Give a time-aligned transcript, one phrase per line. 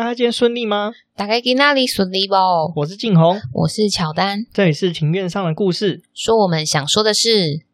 [0.00, 0.92] 大家今天顺利吗？
[1.14, 2.34] 大家今哪里顺利不？
[2.74, 7.66] 我是静红，我是乔丹，这里是庭院上的故事，说我们想说的事。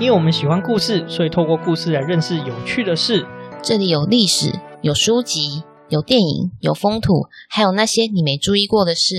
[0.00, 3.24] 因为我们喜欢故事，所以透过故事来认识有趣的事。
[3.62, 9.14] 这里有历史，有书籍，有电影，有风土，还有那些你没注意过的事。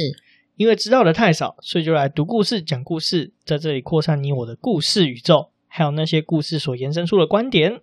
[0.55, 7.82] 因为知道的太少，所以就来读故事、讲故事，在这里扩散你我的故事宇宙，还有那些故事所延伸出的观点。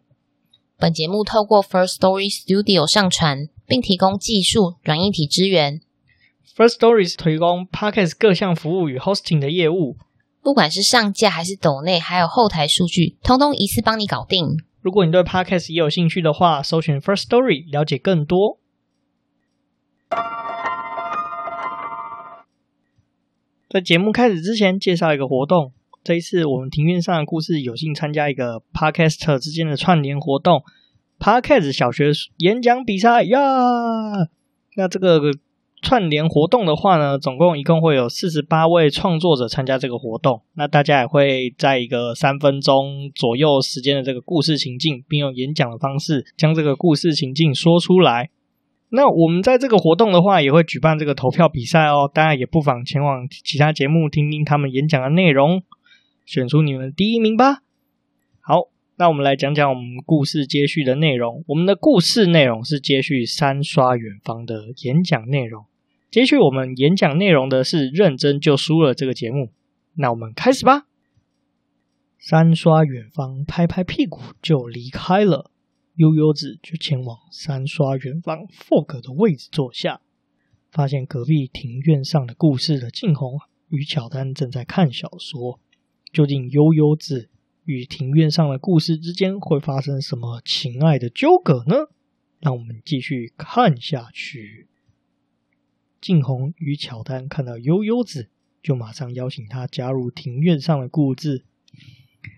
[0.77, 5.81] 本节目透过 First Story Studio 上传，并提供技术软硬体支援。
[6.57, 9.97] First Story 提供 Podcast 各项服务与 Hosting 的业务，
[10.43, 14.57] 不管是上架还是抖内，还有后台数据，通通一次帮你搞定。
[14.81, 18.59] 如果你对 Podcast 也有兴趣的话，搜寻 First Story 了解更多。
[23.69, 25.73] 在节目开始之前，介绍一个活动。
[26.05, 30.63] 这一次我们庭院上的故事有幸参加一个 Podcast 之间的串联活动
[31.19, 33.41] ——Podcast 小学演讲比赛呀！
[34.77, 35.21] 那这个。
[35.81, 40.43] 串联活动的话呢，总共一共会有四十八位创作者参加这个活动。
[40.55, 48.31] 那大家也会在一个三分钟左右时间的这个故事情境，并用演讲的方式将这个故事情境说出来。
[48.91, 52.11] 那我们在这个活动的话，也会举办这个投票比赛哦。
[52.13, 55.63] 大家也不妨前往其他节目听听他们演讲的内容，
[56.25, 57.63] 选出你们第一名吧。
[59.01, 61.45] 那我们来讲讲我们故事接续的内容。
[61.47, 65.67] 我们的故事内容是接续三刷远方的演讲内容。
[66.11, 69.53] 接续我们演讲内容的是“认真就输了”这个节目，
[69.95, 70.89] 那我们开始吧。
[72.19, 75.53] 三刷远方拍拍屁股就离开了，
[75.95, 80.01] 悠悠子就前往三刷远方 Fog 的位置坐下，
[80.73, 85.61] 发现隔壁庭院上的故事的静红与乔丹正在看小说。
[86.13, 87.29] 究竟悠悠子
[87.69, 91.91] 与庭院上的故事之间会发生什么情爱的纠葛呢？
[92.41, 94.69] 让我们继续看下去。
[96.01, 98.31] 静红与乔丹看到悠悠子，
[98.63, 101.45] 就马上邀请他加入庭院上的故事。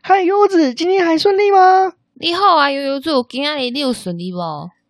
[0.02, 1.94] 嗨，悠悠子，今天还顺利吗？
[2.14, 4.38] 你好啊，悠悠子，今天你有顺利不？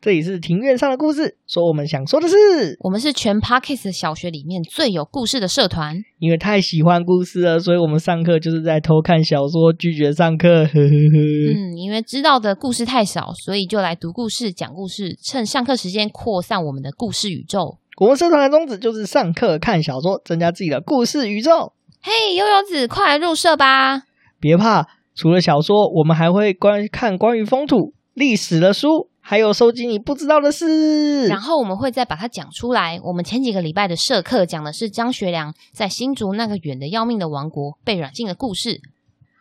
[0.02, 2.34] 这里是庭院上的故事，说我们想说的是。
[2.80, 5.94] 我们是全 Parkes 小学里面最有故事的社团。
[6.18, 10.64] 因为太喜欢故事了，所以我们上课就是在偷看小说，拒绝上课。
[10.64, 11.52] 呵呵呵。
[11.54, 17.76] 嗯，因为知道的故事太少，所以就来读故事、讲故事，趁上课时间扩散我们的故事宇宙。
[18.00, 21.74] 我们社团的宗旨就是上课看小说，增加自己的故事宇宙。
[22.00, 24.04] 嘿，悠悠子，快来入社吧！
[24.40, 31.28] 别怕，除了小说，我们还会观看关于风土历史的书，还有收集你不知道的事。
[31.28, 33.00] 然后我们会再把它讲出来。
[33.04, 38.80] 我们前几个礼拜的社课讲的是张学良在新竹那个远的要命的王国被软禁的故事，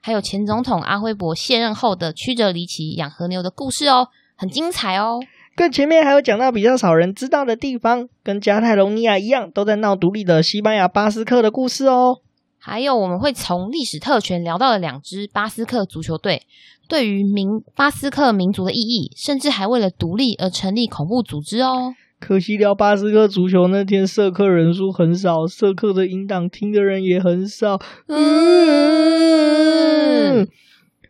[0.03, 5.21] 还有前总统阿辉伯卸任后的曲折离奇养和牛的故事哦，很精彩哦。
[5.55, 12.19] 更前面还有讲到比较少人知道的地方，跟加泰隆尼亚一样，都在闹独立的西班牙巴斯克的故事哦。
[12.59, 16.43] 还有我们会从历史特权聊到了两支巴斯克足球队，
[16.89, 21.93] 对于民巴斯克民族的意义，甚至还为了独立而成立恐怖组织哦。
[22.19, 27.79] 可惜聊巴斯克足球那天社课人数很少，社课的音档听的人也很少。
[28.07, 29.37] 嗯。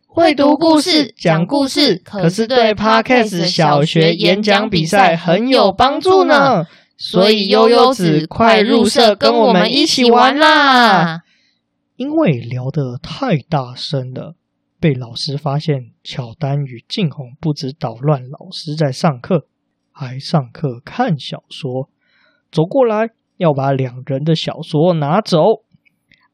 [0.05, 6.65] 会读故事，讲故事，可是对 Podcast 小学演讲比赛很有帮助呢。
[6.97, 11.21] 所以悠悠子快入社，跟我们一起玩啦！
[11.95, 14.35] 因为聊得太大声了，
[14.79, 15.91] 被老师发现。
[16.03, 19.47] 乔丹与静红不止捣乱老师在上课，
[19.91, 21.89] 还上课看小说，
[22.51, 25.37] 走过来要把两人的小说拿走。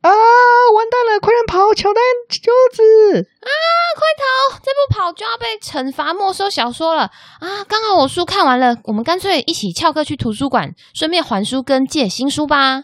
[0.01, 0.09] 啊！
[0.11, 1.73] 完蛋了，快点跑！
[1.73, 1.99] 乔丹、
[2.43, 3.49] 悠悠子啊，
[3.95, 4.59] 快逃！
[4.59, 7.63] 再不跑就要被惩罚没收小说了啊！
[7.67, 12.83] 刚好我书看完了，我们干脆一起翘课去图书馆，顺便还书跟借新书吧。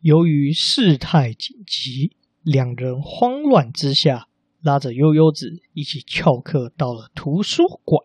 [0.00, 4.26] 由于事态紧急，两人慌乱之下，
[4.62, 8.04] 拉着悠悠子一起翘课到了图书馆。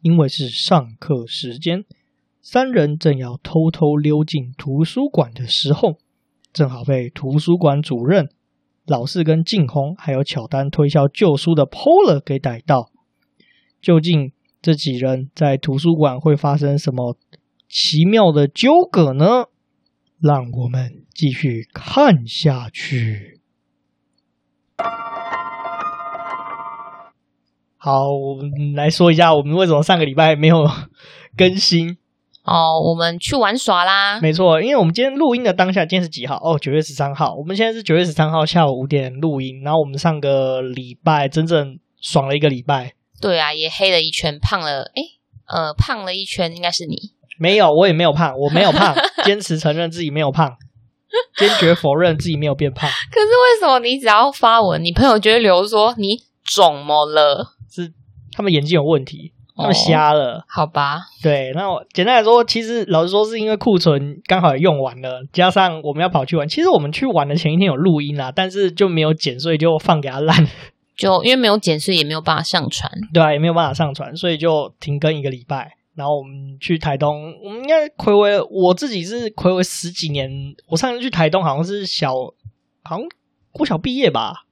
[0.00, 1.84] 因为是上课时间，
[2.40, 5.98] 三人正要偷偷溜进图书馆的时候。
[6.52, 8.28] 正好被图书馆主任、
[8.84, 12.90] 老四跟静红还有乔丹推销旧书的 Polar 给逮到。
[13.80, 17.16] 究竟这几人在图书馆会发生什么
[17.68, 19.46] 奇妙的纠葛呢？
[20.20, 23.40] 让我们继续看下去。
[27.84, 30.70] 好，我们来说一下我们为什么上个礼拜没有
[31.36, 31.96] 更新。
[32.44, 34.20] 哦，我们去玩耍啦。
[34.20, 36.36] 没错，因为我们今天录音的当下，今天是几号？
[36.36, 37.34] 哦，九月十三号。
[37.34, 42.92] 我们现在是九月十三号下午五点录音，然后我们上个礼拜真正爽了一个礼拜。
[43.20, 44.82] 对啊，也黑了一圈，胖了。
[44.94, 45.02] 诶
[45.48, 46.96] 呃，胖了一圈，应该是你。
[47.36, 48.94] 没有，我也没有胖，我没有胖，
[49.26, 50.56] 坚持承认自己没有胖，
[51.36, 52.88] 坚决否认自己没有变胖。
[53.10, 57.56] 可是为什么你只要发文，你朋友就会留说你肿么了？
[57.72, 57.92] 是
[58.32, 60.38] 他们眼睛有问题，他们瞎了？
[60.38, 61.00] 哦、好吧。
[61.22, 66.46] 对，那我简单来说，其实老实说，是因为库存刚好也用完了，加上我们要跑去玩。
[66.46, 70.46] 其实我们去玩的前一天有录音啦，但是就没有剪，所以就放给他烂。
[70.94, 72.92] 就因为没有剪，所以也没有办法上传。
[73.14, 75.72] 对啊，也没有办法上传，所以就停更一个礼拜。
[75.94, 80.30] 然后我们去台东，我们应该暌违，我自己是暌违十几年。
[80.68, 82.14] 我上次去台东好像是小，
[82.82, 83.02] 好像
[83.50, 84.44] 国小毕业吧。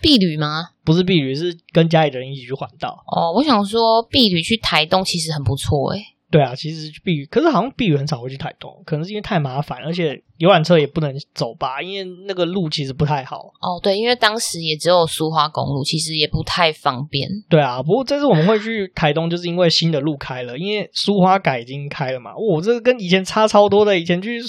[0.00, 0.70] 毕旅吗？
[0.84, 3.04] 不是碧旅，是跟家里的人一起去环岛。
[3.06, 6.02] 哦，我想说碧旅去台东其实很不错诶。
[6.30, 13.38] 对啊，其实避旅，可是好像避旅很少会去台东，可能是因为太麻烦，而且游览车也不能走吧，因为那个路其实不太好。
[13.60, 17.28] 哦，对，因为当时也只有苏花公路，其实也不太方便。
[17.48, 22.30] 对啊，不过这次我们会去台东，就是因为新的路开了，因为苏花改已经开了嘛。
[22.36, 24.40] 我、哦、这个跟以前差超多的，以前去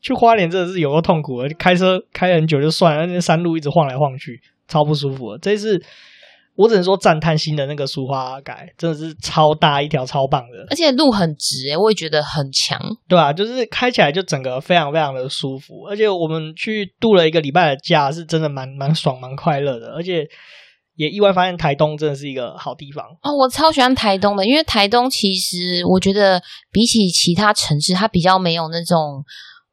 [0.00, 5.38] 去花莲真的是有个痛苦的，开车开很久就算了，那山路一直晃来晃去，超不舒服的。
[5.38, 5.82] 这次。
[6.60, 12.76] 我只能说赞叹新的那个苏花改真的是超大一条，超棒的，而且路很直诶，我也觉得很强。
[13.06, 20.26] 对啊，就是开起来就整个非常非常的舒服，而且我们去度了一个礼拜的假，是真的蛮蛮爽蛮快乐的，而且
[20.96, 23.30] 也意外发现台东真的是一个好地方哦。
[23.38, 26.42] 我超喜欢台东的，因为台东其实我觉得
[26.72, 29.22] 比起其他城市，它比较没有那种。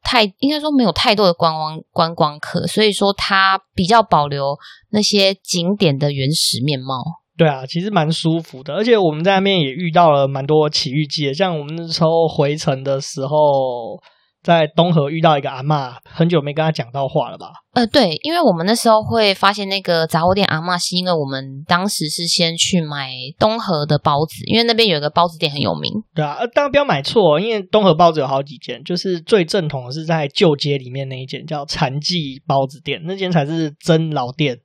[0.06, 4.56] 太应该说没有太多的观光观光客，所以说它比较保留
[4.90, 6.94] 那些景点的原始面貌。
[7.36, 14.00] 对啊，其实蛮舒服的，而且我们在那边也遇到了蛮多奇遇记，像我们那时候回程的时候。
[14.46, 17.50] 在东河遇到一个阿嬷，很久没跟他讲到话了吧？
[17.74, 23.10] 呃，对，因为我们那时候会发现那个杂货店阿嬷，是因为我们当时是先去买
[23.40, 25.92] 东河的包子，因为那边有一个包子店很有名。
[26.14, 34.60] 对啊，呃，当然不要买错，因为东河包子有好几间，就是最正统的是在旧街里面那一间叫禅记包子店，那间才是真老店。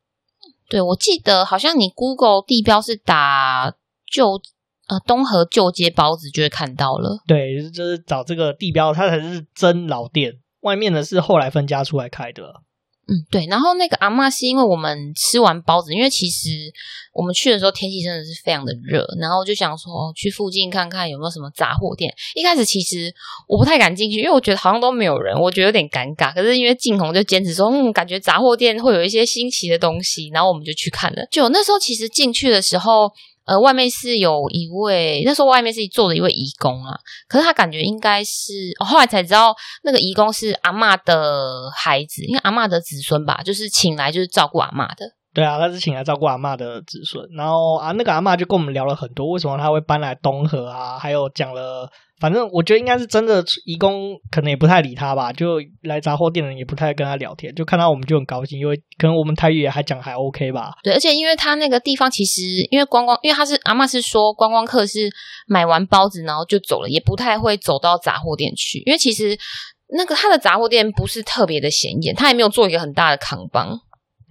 [0.69, 3.74] 对，我记得好像你 Google 地标是打
[4.06, 4.39] 旧。
[4.92, 7.18] 呃，东河旧街包子就会看到了。
[7.26, 10.34] 对，就是找这个地标，它才是真老店。
[10.64, 12.44] 外面的是后来分家出来开的。
[13.08, 13.46] 嗯，对。
[13.46, 16.50] 然后那个阿嬷是因为我们吃完包子，因为其实
[17.14, 22.14] 我们去的时候天气真的是非常的热，然后就想说去附近看看有没有什么杂货店。
[22.36, 23.14] 一开始其实
[23.48, 26.34] 我不太敢进去，因为我觉得好像都没有人，我觉得有点尴尬。
[26.34, 31.26] 可是因为静红就坚持说，嗯，感觉杂货店会有一些新奇的东西，然后我们就去看了。
[31.32, 33.10] 就那时候其实进去的时候。
[33.46, 36.96] 呃，外面是有一位，那时候外面是做的一位义工啊，
[37.28, 45.06] 可是他感觉应该是，哦，后来才知道那个义工是阿嬷的孩子，因为阿嬷的子孙吧，就是请来就是照顾阿嬷的。
[45.33, 51.89] 对啊，他是请来照顾阿嬷的子孙，然后啊，那个阿嬷就跟我们聊了很多，为什么他会搬来东河啊，还有讲了。
[52.19, 60.74] 反正我觉得应该是真的，义工可能也不太理他吧，就来杂货店的人也不太跟他聊天，就看到我们就很高兴，因为可能我们台语也还讲还 OK 吧。
[60.83, 65.10] 对，而且因为他那个地方其实因为观光，因为他是阿嬷是说观光客是
[65.48, 69.35] 买完包子然后就走了，也不太会走到杂货店去，因为其实
[69.97, 73.80] 那个他的杂货店不是特别的显眼，他也没有做一个很大的扛帮。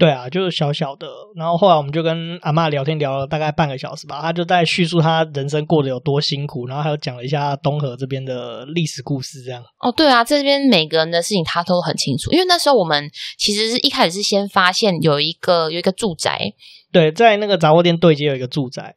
[0.00, 1.06] 对啊，就是小小的。
[1.36, 9.62] 然后后来我们就跟阿妈聊天聊了大概半个小时吧，她就在叙述她人生过得有多辛苦，然后还有讲了一下东河这边的历史故事，这样。
[9.80, 16.54] 哦，对啊，这边每个人的事情他都很清楚，因为那时候我们其实是一开始是先发现有一个有一个住宅，
[16.90, 18.94] 对，在那个杂货店对接有一个住宅。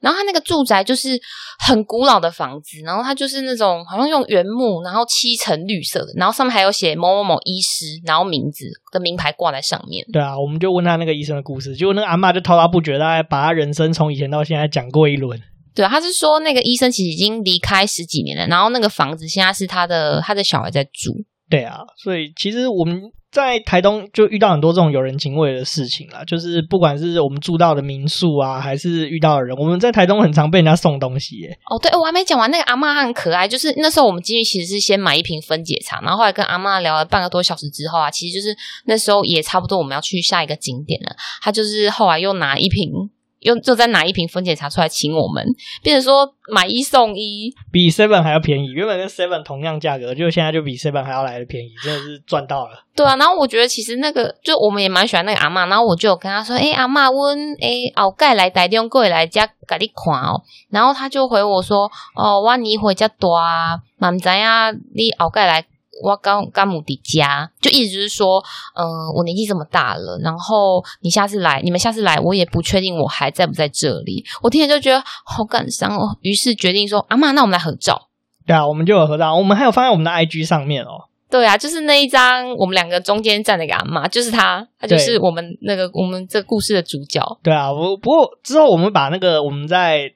[0.00, 1.20] 然后他那个住宅就是
[1.66, 10.04] 很古老的房子，然后他就是那种好像用原木，然后漆成绿色的，然后上面还有写某某某医师，然后名字跟名牌挂在上面。
[10.12, 15.40] 对啊，我们就问他那个医生的故事，结果那个阿嬷就滔滔不绝，大概把他人生从以前到现在讲过一轮。
[15.74, 21.24] 对啊，他是说那个医生其实已经离开十几年了，然后那个房子现在是他的他的小孩在住。
[21.48, 23.02] 对啊，所以其实我们。
[23.32, 31.58] 在台东就遇到很多这种有人情味的事情啦，就是不管是我们住到的民宿啊，还是遇到的人，我们在台东很常被人家送东西耶。
[31.68, 42.90] 哦，对，我还没讲完，那个阿嬷很可爱，就是那时候我们进去其实是先买一瓶分解茶，然后后来跟阿嬷聊了半个多小时之后啊，其实就是那时候也差不多我们要去下一个景点了，他就是后来又拿一瓶
[43.40, 45.44] 又就再拿一瓶分解茶出来请我们，
[45.82, 48.68] 变成说买一送一，比 Seven 还要便宜。
[48.72, 52.84] 原本跟 Seven 同样价格，就现在就比 Seven 还要来的便宜，真的是赚到了。
[52.94, 57.28] 对啊，然后我觉得其实那个就我们也蛮喜欢那个阿嬷，然后我就有跟他说：“哎、欸，阿嬷，我
[57.60, 65.64] 哎后盖来台中过来家给你看哦。”然后他就回我说：“哦，我你回家多啊，蛮知啊，你后盖来。”
[66.02, 68.42] 我刚刚母的家，就意思就是说，
[68.74, 74.24] 嗯、呃，我年纪这么大了，然后你下次来，你们下次来，我也不确定我还在不在这里。
[74.42, 78.08] 我听着就觉得好感伤哦，于是决定说，阿嬷，那我们来合照。
[78.46, 81.08] 对啊，我们就有合照，我们还有放在我们的 IG 上面哦。
[81.30, 87.20] 对啊，就是那一张，我们两个中间站那个阿嬷，就是他，他就是我们那个我们这个故事的主角。
[87.42, 90.12] 对啊，不不过之后我们把那个我们在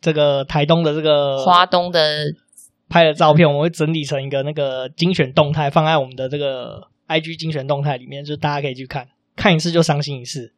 [0.00, 2.26] 这个台东的这个花东的。
[2.88, 10.52] 拍的照片，我们会整理成一个那个精选动态，放在我们的这个 IG 精选动态里面，就是大家可以去看，看一次就伤心一次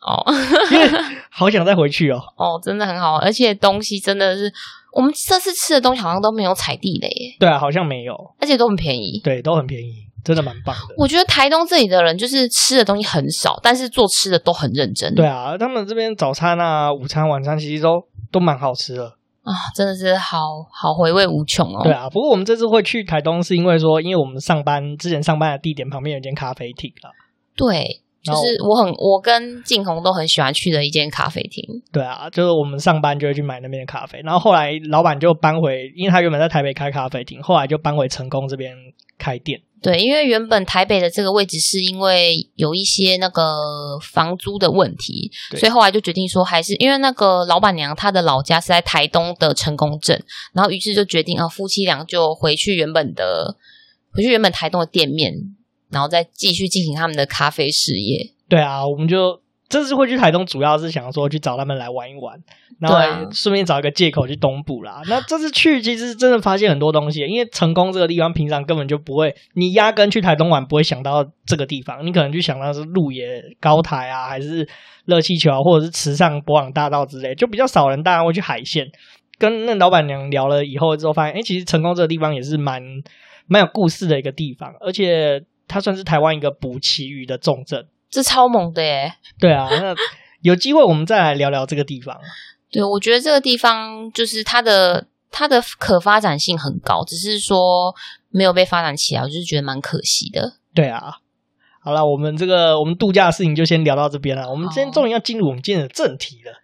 [0.00, 0.22] 哦，
[0.70, 0.88] 因为
[1.30, 2.20] 好想再回去哦。
[2.36, 4.52] 哦，真的很好，而且东西真的是
[4.92, 7.36] 我们这次吃的东西好像都没有踩地雷耶。
[7.40, 9.20] 对啊，好像没有，而且都很便宜。
[9.24, 10.94] 对，都很便宜，真的蛮棒的。
[10.96, 15.14] 我觉得台东这里的人就是吃的东西很少，但是做吃的都很认真。
[15.14, 19.14] 对啊，他们这边早餐啊、午餐、晚餐其实都都蛮好吃的。
[19.46, 21.80] 啊，真的是好好回味无穷哦。
[21.84, 27.14] 对啊，不过我们这次会去台东，是因为说，因为我们上班之前上班的地点旁边有间咖啡厅啊。
[27.54, 31.64] 对，就是我很我跟静红都很喜欢去的一间咖啡厅。
[31.92, 38.74] 对啊，就是我们上班就会去买那边的咖啡，然后后来老板就搬回，因为他原本在台北开咖啡厅，后来就搬回成功这边
[39.16, 39.60] 开店。
[39.82, 50.20] 对，因为原本台北的这个位置是因为有一些那个房租的问题，所以后来就决定说，还是因为那个老板娘她的老家是在台东的成功镇，
[50.52, 53.56] 然后于是就决定啊，夫妻俩就回去原本的，
[54.12, 55.32] 回去原本台东的店面，
[55.90, 58.32] 然后再继续进行他们的咖啡事业。
[58.48, 59.40] 对啊，我们就。
[59.68, 62.40] 这次会去台东，主要是想说去找他们来玩一玩，
[62.78, 65.02] 然后顺便找一个借口去东部啦。
[65.08, 74.68] 那这次去其实真的发现很多东西，因为成功这个地方平常根本就不会，你压根去台东玩不会想到这个地方，你可能就想到是鹿野高台啊，还是
[75.04, 78.88] 热气球啊，或者是池上博朗大道之类，就比较少人，当然会去海线。
[79.38, 82.82] 跟那老板娘聊了以后之后，发现哎，其实成功这个地方也是蛮
[83.46, 87.84] 蛮有故事的一个地方，而且它算是台湾一个捕旗鱼的重镇。
[88.16, 89.12] 这超猛的耶！
[89.38, 89.94] 对啊，那
[90.40, 92.18] 有机会我们再来聊聊这个地方。
[92.70, 97.94] 对，我觉得这个地方就是它的它的可发展性很高，只是说
[98.30, 100.54] 没有被发展起来，我就是觉得蛮可惜的。
[100.74, 101.18] 对啊，
[101.82, 104.50] 好了，我们这个我们度假的事情就先聊到这边了。
[104.50, 106.62] 我们今天终于要进入我们今天的正题了。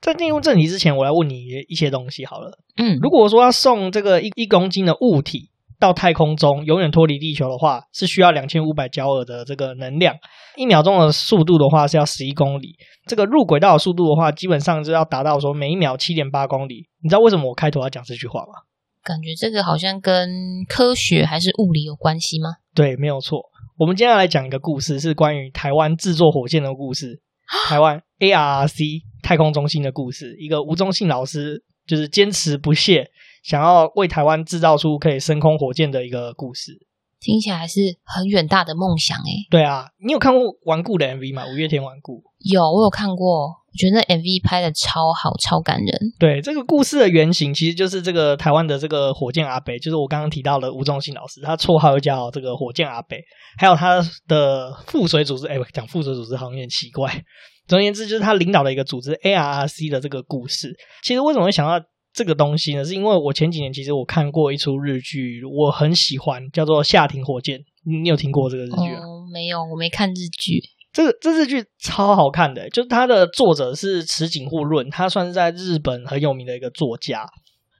[0.00, 2.58] 在进入正题之前，我来问你一些东西好了。
[2.76, 5.50] 嗯，如果说要送这个一一公斤的物体
[5.82, 10.14] 到太空中，永远脱离地球的话，是需要两千五百焦耳的这个能量。
[10.56, 12.76] 一秒钟的速度的话是要十一公里，
[13.08, 16.86] 这个入轨道的速度的话，基本上是要达到说每一秒七点八公里。
[17.02, 18.62] 你知道为什么我开头要讲这句话吗？
[19.02, 22.50] 感觉这个好像跟科学还是物理有关系吗？
[22.72, 23.40] 对，没有错。
[23.76, 27.20] 我们今天要来讲一个故事，是关于台湾制作火箭的故事。
[27.68, 33.10] 台湾 ARRC 太空中心的故事，一个吴宗信老师就是坚持不懈，
[33.42, 36.72] 想要为台湾制造出可以升空火箭的一个故事。
[37.20, 39.46] 听起来是很远大的梦想诶。
[39.48, 41.44] 对啊，你有看过《顽固》的 MV 吗？
[41.46, 42.14] 五月天《顽固》
[42.52, 45.88] 有，我有看过，我觉得那 MV 拍的超好，超感人。
[46.18, 53.22] 对，这个故事的原型其实就是这个台湾的这个火箭阿北，就是我刚刚提到的吴宗信老师，他绰号又叫这个火箭阿北，
[53.56, 57.22] 还有他的附水组织，哎，讲附水组织好像有点奇怪。
[57.68, 60.76] 总而言之，就是他领导的一个组织 ARRC 的这个故事。
[61.04, 61.86] 其实为什么会想到？
[62.12, 67.58] 这个东西呢，是因为我前几年其实我看过一出日剧，我很喜欢，叫做《夏庭火箭》。
[67.84, 69.00] 你有听过这个日剧吗？
[69.00, 70.60] 哦，没有，我没看日剧。
[70.92, 77.26] 这个这日剧超好看的，就是它的作者是池井户润，他算是在日本很有名的一个作家。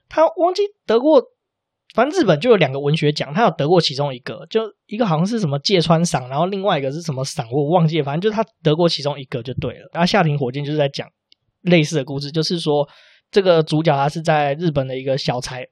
[0.09, 1.23] 他忘记得过，
[1.93, 9.87] 反正日本就有两个文学奖，他有得过其中一个，就一个好像是什么芥川赏，然后另外一个是什么赏，我忘记了，反正就是他得过其中一个就对了。
[9.93, 11.07] 然后《夏庭火箭》就是在讲
[11.61, 12.89] 类似的故事，就是说。
[13.33, 15.65] 这个主角他是在日本的一个小财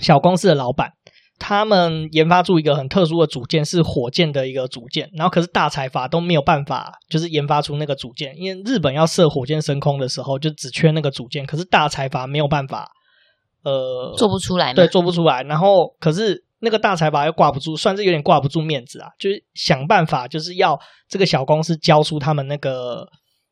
[0.00, 0.92] 小公司的老板，
[1.38, 5.08] 他们研发出一个很特殊的组件，是火箭的一个组件。
[5.14, 11.46] 然后可是大财阀都没有办法，就是研发出那个组件，因为日本要射火箭升空的时候，就只缺那个组件。
[11.46, 12.86] 可是大财阀没有办法，
[13.64, 15.42] 呃，做不出来，对，做不出来。
[15.44, 23.08] 然后可是那个大财阀又挂不住，算是有点挂不住面子啊，就是想办法，就是要这个小公司交出他们那个。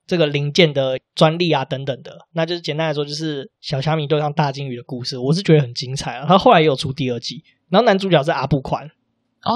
[0.07, 6.25] 这个零件的专利啊，等等的，那就是简单来说，就是小虾米对上大金鱼的故事，我是觉得很精彩啊。
[6.27, 8.87] 他后来也有出第二季，然后男主角是阿布宽。
[9.43, 9.53] 哦，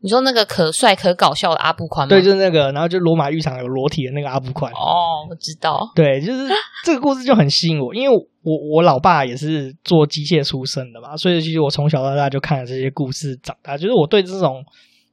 [0.00, 2.10] 你说那个可帅可搞笑的阿布宽吗？
[2.10, 4.70] 对，就是那个，然后就罗马浴场有裸体的那个阿布宽。
[4.72, 5.90] 哦，我知道。
[5.94, 6.48] 对，就是
[6.84, 14.64] 这个故事就很吸引我，因为我我老爸也是做机械出身的嘛，所以其实我从小到大就看了这些故事长大，就是我对这种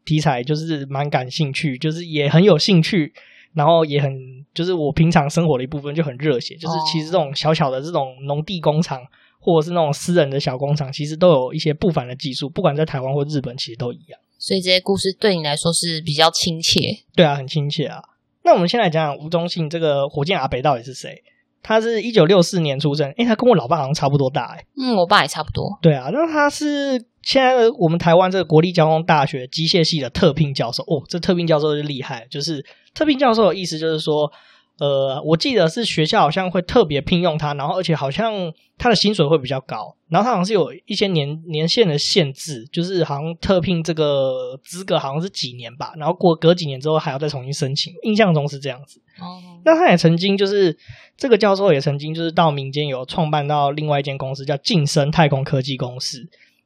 [0.05, 3.11] 题材就是蛮感兴趣，就是也很有兴趣，
[3.55, 4.13] 然后也很
[4.53, 9.01] 就是我平常生活的一部分就很热血，就是其实这种小小的这种农地工厂
[9.39, 14.19] 或者是那种私人的小工厂，其实都有一些不凡的技术，不管在台湾或日本，其实都一样。
[14.37, 16.79] 所以这些故事对你来说是比较亲切，
[17.15, 18.01] 对啊，很亲切啊。
[18.43, 21.23] 那我们先来讲讲吴宗信这个火箭阿北到底是谁？
[21.63, 24.65] 他是一九六四年出生，诶，他跟我老爸好像差不多大，诶。
[24.77, 25.79] 嗯，我爸也差不多。
[25.81, 31.03] 对啊，那他是现在我们台湾这个国立交通大学机械系的特聘教授哦。
[31.09, 34.31] 这特聘教授就厉害，就是特聘教授的意思就是说。
[34.77, 48.99] 呃，我记得是学校好像会特别聘用他，然后而且好像他的薪水会比较高，然后他好像是有一些年年限的限制，就是好像特聘这个资格好像是几年吧，然后过隔几年之后还要再重新申请，印象中是这样子。
[49.21, 50.77] 哦，那他也曾经就是
[51.15, 56.19] 这个教授也曾经就是到民间有创办到另外一间公司叫晋升太空科技公司，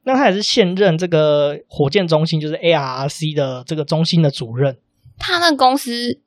[0.10, 4.78] 那他也是现任这个火箭中心就是 ARRC 的这个中心的主任。
[5.18, 6.20] 他那公司。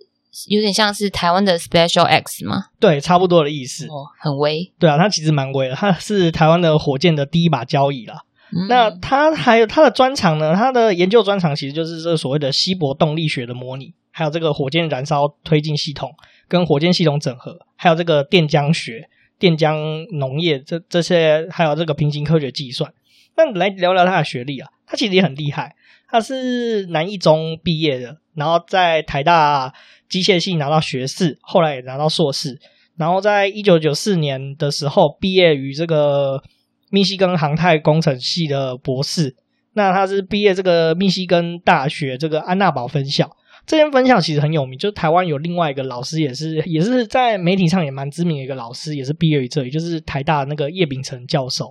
[0.48, 2.68] 有点像是台湾的 Special X 吗？
[2.80, 3.84] 对，差不多的意思。
[3.88, 4.72] 哦，很威。
[4.78, 5.74] 对啊，他其实蛮威的。
[5.74, 8.22] 他是台湾的火箭的第一把交椅啦。
[8.50, 10.54] 嗯、那他还有他的专长呢？
[10.54, 16.10] 他的研究专长其实就是这个所谓的稀薄动力学的模拟，还有这个火箭燃烧推进系统
[16.48, 22.90] 跟火箭系统整合，还有这个电浆学、电浆农业这这些，还有这个平行科学计算。
[23.36, 25.74] 那来聊聊他的学历啊，他其实也很厉害。
[26.08, 29.72] 他是南一中毕业的，然后在台大
[30.08, 32.60] 机械系拿到学士，后来也拿到硕士，
[32.98, 36.42] 然后在一九九四年的时候毕业于这个
[36.90, 39.36] 密西根航太工程系的博士。
[39.74, 43.30] 那他是毕业这个密西根大学这个安娜堡分校，
[43.64, 51.68] 这间分校其实很有名，就台湾有另外一个老师也是也是在媒体上也蛮知名的一个老师，也是毕业于这里，就是台大那个叶秉成教授。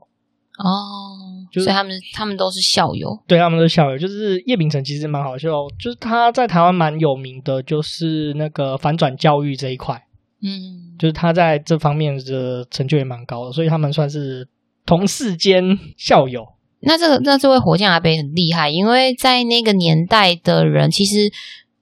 [0.58, 1.21] 哦，
[1.51, 3.98] 就是、所以他们他们都是校友，对，他们都是校友。
[3.98, 10.01] 就是叶秉成其实蛮好笑，就是他在台湾蛮有名的，就是那个反转教育这一块，
[10.41, 14.48] 嗯，就是他在这方面的成就也蛮高的，所以他们算是
[14.86, 16.48] 同事间校友。
[16.79, 21.32] 那这个那这位火箭阿伯很厉害，因为在那个年代的人其实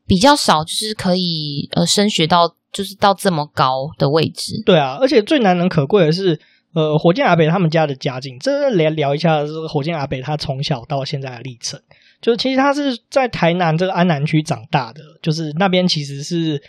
[0.07, 4.63] 比较少，就是可以呃升学到就是到这么高的位置。
[4.65, 6.39] 对啊，而且最难能可贵的是。
[6.73, 11.79] 呃，火箭阿北他们家的家境，这来聊一下这个火箭阿北他从小到现在的历程。
[12.21, 16.61] 就是其实他是在台南这个安南区长大的，就是那边其实是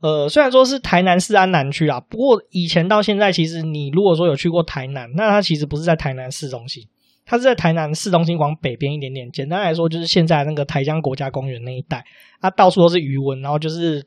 [0.00, 6.82] 呃，虽然说是台南市安南区啊，不过以前到现在，其实你如果说有去过台南，那它其实不是在台南市中心，
[7.24, 9.30] 它是在台南市中心往北边一点点。
[9.30, 12.04] 简单来说，就是现在那个台江国家公园那一带，
[12.40, 14.04] 它到处都是鱼塭，然后就是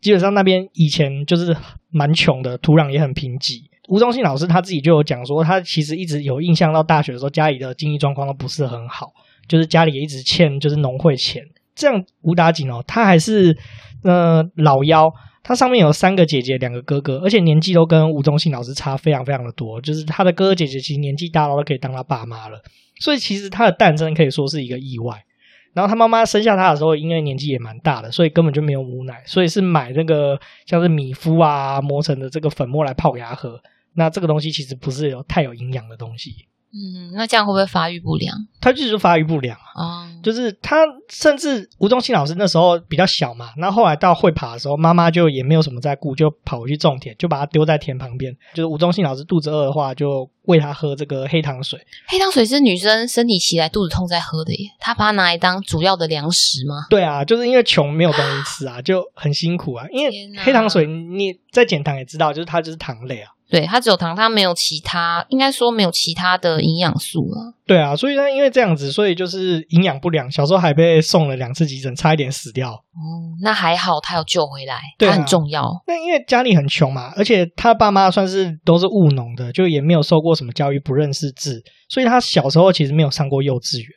[0.00, 1.56] 基本上那边以前就是
[1.90, 3.69] 蛮穷的，土壤也很贫瘠。
[3.90, 9.12] 吴宗信老师他自己就有讲说，他其实一直有印象到大学的时候，家里的经济状况都不是很好，
[9.48, 11.44] 就是家里也一直欠就是农会钱。
[11.74, 13.56] 这样吴打紧哦，他还是
[14.04, 19.80] 呃老幺，他上面有三个姐姐，两个哥哥，而且年纪都跟吴宗信老师差非常非常的多。
[19.80, 22.62] 就是他的哥哥姐姐其实年纪大了都可以当他爸妈了，
[23.00, 25.24] 所以其实他的诞生可以说是一个意外。
[25.72, 33.60] 然后他妈妈生下他的时候，因为年纪也蛮大的，所以根本就没有母奶，所以是买那个像是米夫啊磨成的这个粉末来泡给他喝。
[34.00, 36.30] 那这个东西其实不是有太有营养的东西，
[36.72, 38.34] 嗯，那这样会不会发育不良？
[38.62, 40.76] 他就是发育不良啊，哦、就是他
[41.10, 48.34] 甚至吴宗信老师那时候比较小嘛，那后来到会爬的时候，妈妈就也没有什么在顾，就跑回去种田，就把他丢在田旁边。
[48.54, 51.78] 就是吴宗信老师肚子饿的话，就喂他喝这个黑糖水。
[52.06, 56.86] 黑糖水是女生生理期来肚子痛在喝的耶，他把它拿来当主要的粮食吗？
[56.88, 59.86] 对啊，就是因为穷没有东西吃啊，就很辛苦啊。
[59.90, 60.12] 因为
[60.44, 63.30] 黑糖水你在减糖也知道，就是它就是糖类啊。
[63.50, 67.52] 对，它只有糖，它没有其他，应该说没有其他的营养素了。
[67.66, 72.72] 对啊，所以他因为这样子，所以就是营养不良，小时候还被送了两次急诊，差一点死掉。
[72.72, 75.70] 哦，那还好，他有救回来，对啊，他很重要。
[75.86, 83.88] 那因为家里很穷嘛，而且他爸妈算是都是务农的，就也没有受过什么教育，不认识字，所以他小时候其实没有上过幼稚园。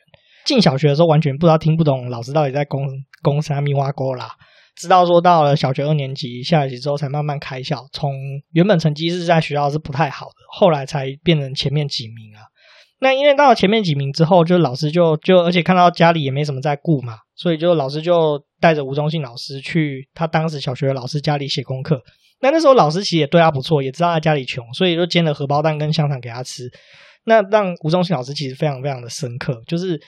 [0.44, 2.86] 进小学的时候，完全不知道听不懂老师到底在公
[3.22, 4.28] 公啥咪哇沟啦。
[4.76, 7.86] 直到说到了小学二年级下学期之后，才慢慢开窍。
[7.92, 8.12] 从
[8.52, 12.42] 原本成绩是在学校是不太好的，后来才变成前面几名啊。
[13.00, 22.00] 那因为到了前面几名之后，就老师就就而且看到家里也没什么在顾嘛，所以就老师就带着吴宗信老师去他当时小学的老师家里写功课。
[22.40, 26.68] 那那时候老师其实也对他不错，也知道他家里穷，所以就煎了荷包蛋跟香肠给他吃。
[27.24, 30.00] 那让吴宗信老师其实非常非常的深刻，就是。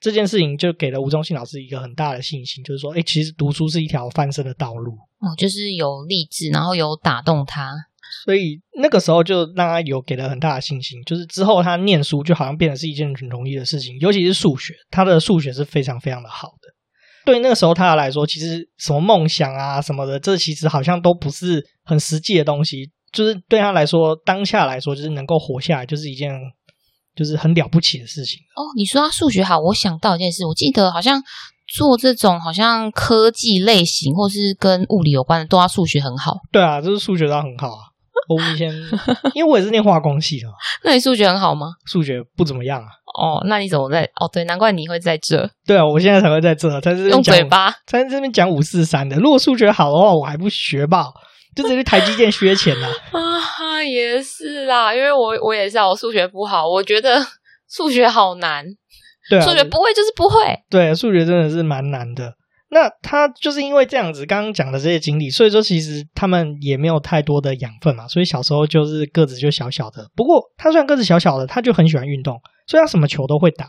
[0.00, 4.92] 这件事情就给了吴宗信老师一个很大的信心，就是说，哎，其实读书是一条翻身的道路。
[4.92, 7.72] 哦，就是有励志，然后有打动他，
[8.24, 11.02] 所以那个时候就让他有给了很大的信心。
[11.04, 16.74] 就是之后他念书就好像变得是一件很容易的事情，尤其是数学，他的数学是非常非常的好的。
[17.24, 22.92] 对那个时候他来说，其实什么梦想啊什么的，这其实好像都不是很实际的东西。
[23.12, 26.30] 就是对他来说，当下来说，就是能够活下来，就是一件
[27.16, 28.40] 就是很了不起的事情。
[28.54, 31.22] 哦，你说他数学好，我想到一件事，我记得好像
[31.66, 36.36] 做这种好像科技类型或是跟物理有关的，都要数学很好。
[36.52, 37.82] 对啊，就是数学都很好啊。
[38.28, 38.72] 我以前
[39.34, 40.48] 因为我也是念化工系的，
[40.84, 41.68] 那你数学很好吗？
[41.86, 42.88] 数学不怎么样啊。
[43.16, 44.02] 哦，那你怎么在？
[44.20, 45.48] 哦，对，难怪你会在这。
[45.64, 49.16] 对啊，我现在才会在这，在这用嘴巴在这边讲五四三的。
[49.16, 51.06] 如果数学好的话，我还不学霸。
[51.56, 53.82] 就直接去台积电削钱了 啊！
[53.82, 57.24] 也是啦，因为我我也是啊，我数学不好，我觉得
[57.68, 58.64] 数学好难。
[59.30, 60.36] 对啊，数学不会就是不会。
[60.68, 62.34] 对，数学真的是蛮难的。
[62.68, 70.08] 那他就是因为这样子，刚刚讲的这些经历，所以说其实他们也没有太多的养分嘛，所以小时候就是个子就小小的。
[70.16, 73.66] 不过他虽然个子小小的，他就很喜欢运动，所以他什么球都会打。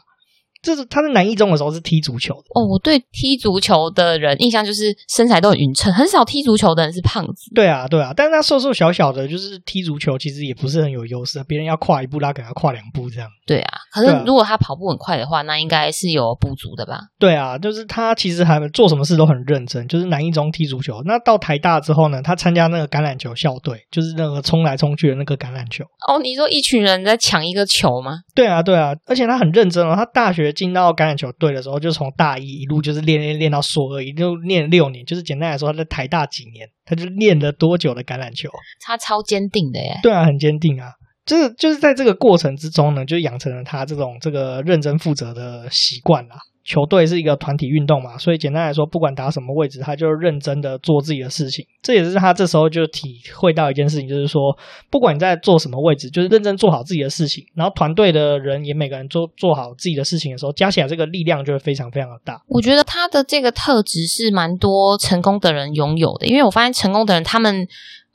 [0.62, 2.65] 就是他在南一中的时候是踢足球的哦。
[2.67, 7.52] 我对踢足球的人印象就是身材都很匀称，很少踢足球的人是胖子。
[7.54, 13.30] 对啊，对啊，但是他瘦瘦小小的，就是踢足球其实也不是很有优势，别人要跨一步，他可能要跨两步这样。
[13.46, 17.00] 对啊，可是如果他跑步很快的话，那应该是有补足的吧？
[17.17, 19.88] 对啊，就是他其实还做什么事都很认真。
[19.88, 25.86] 就是南一中踢足球，那到台大之后呢，他参加那个橄榄球校队，就是那个冲来冲去的那个橄榄球。
[26.08, 28.20] 哦，你说一群人在抢一个球吗？
[28.36, 29.93] 对啊，对啊，而且他很认真哦。
[29.96, 35.06] 他大学进到橄榄球队的时候，就从大一一路就是练练练到硕二，一路练六年。
[35.06, 38.50] 就是简单来说，他在台大几年，他就练了多久的橄榄球？
[38.80, 40.00] 他超坚定的耶！
[40.04, 40.92] 对啊，很坚定啊。
[41.26, 46.38] 就是就是在这个过程之中呢，就养成了他这种这个认真负责的习惯啦。
[46.67, 51.65] 球队是一个团体运动嘛，所以简单来说，不管打什么位置，他就认真的做自己的事情。
[51.82, 54.53] 这也是他这时候就体会到一件事情，就是说，
[54.89, 57.45] 不管你在做什么位置，就是认真做好自己的事情。
[57.56, 62.43] 然后团队的人也每个人做做好自己的事情的时候，加起来这个力量就会非常非常的大。
[62.47, 67.65] 我觉得他的这个特质是蛮多成功的人拥有的，因为我发现成功的人他们。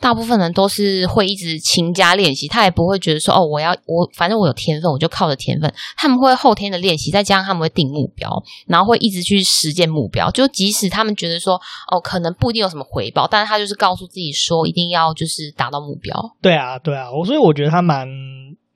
[0.03, 5.73] 大部分人都是会一直勤加练习，他也不会觉得说哦，我要我反正我有天分，我就靠着天分。
[5.97, 8.29] 他们会后天的练习，再加上他们会定目标，
[8.67, 10.29] 然后会一直去实践目标。
[10.33, 11.55] 就即使他们觉得说
[11.89, 16.13] 哦，可能不一定有什么回报，但是他就是告诉自己说，一定要就是达到目标。
[16.43, 18.09] 对啊，对啊，我所以我觉得他蛮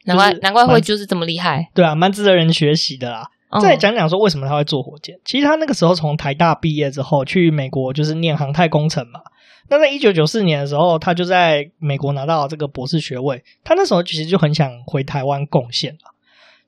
[0.05, 1.69] 难怪难怪会就是这么厉害。
[1.75, 3.29] 对啊，蛮值得人学习的啦。
[3.51, 5.19] 嗯、再讲讲说为什么他会做火箭。
[5.25, 9.21] 其实他那个时候从台大毕业之后去美国，就是念航太工程嘛。
[9.69, 13.43] 那在一九九四年的时候，他就在美国拿到这个博士学位。
[13.65, 16.15] 他那时候其实就很想回台湾贡献了。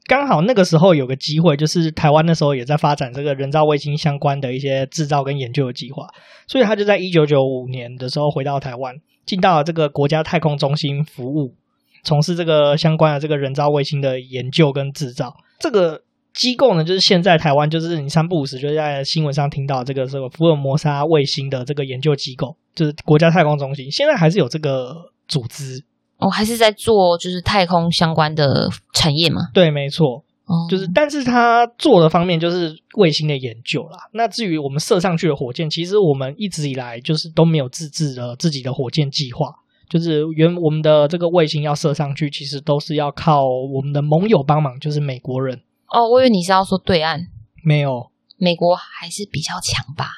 [0.07, 6.09] 刚好那个时候有个机会，就是台湾那时候也在发展这个人造卫星相关的一些制造跟研究的计划，
[6.47, 8.95] 所以他就在一九九五年的时候回到台湾，
[9.27, 11.55] 进到了这个国家太空中心服务，
[12.03, 15.37] 从事这个相关的这个人造卫星的研究跟制造。
[15.59, 16.03] 这个。
[16.39, 24.95] 机构呢，就是现在台湾，就是你三不五时就在新闻上听到这个这个福尔摩沙卫星的这个研究机构，就是国家太空中心，现在还是有这个
[25.27, 25.83] 组织
[26.19, 29.49] 哦，还是在做就是太空相关的产业吗？
[29.53, 33.99] 对，没错，哦，就是，但是他做的方面就是卫星的研究啦。
[34.13, 39.53] 那至于我们射上去的火箭，其实我们一直以来就是都没有自制的自己的火箭计划，
[39.89, 45.61] 就是原我们的这个卫星要射上去，其实都是要靠我们的盟友帮忙，就是美国人。
[45.89, 47.27] 哦，我以为你是要说对岸
[47.65, 50.11] 没有，美国还是比较强吧？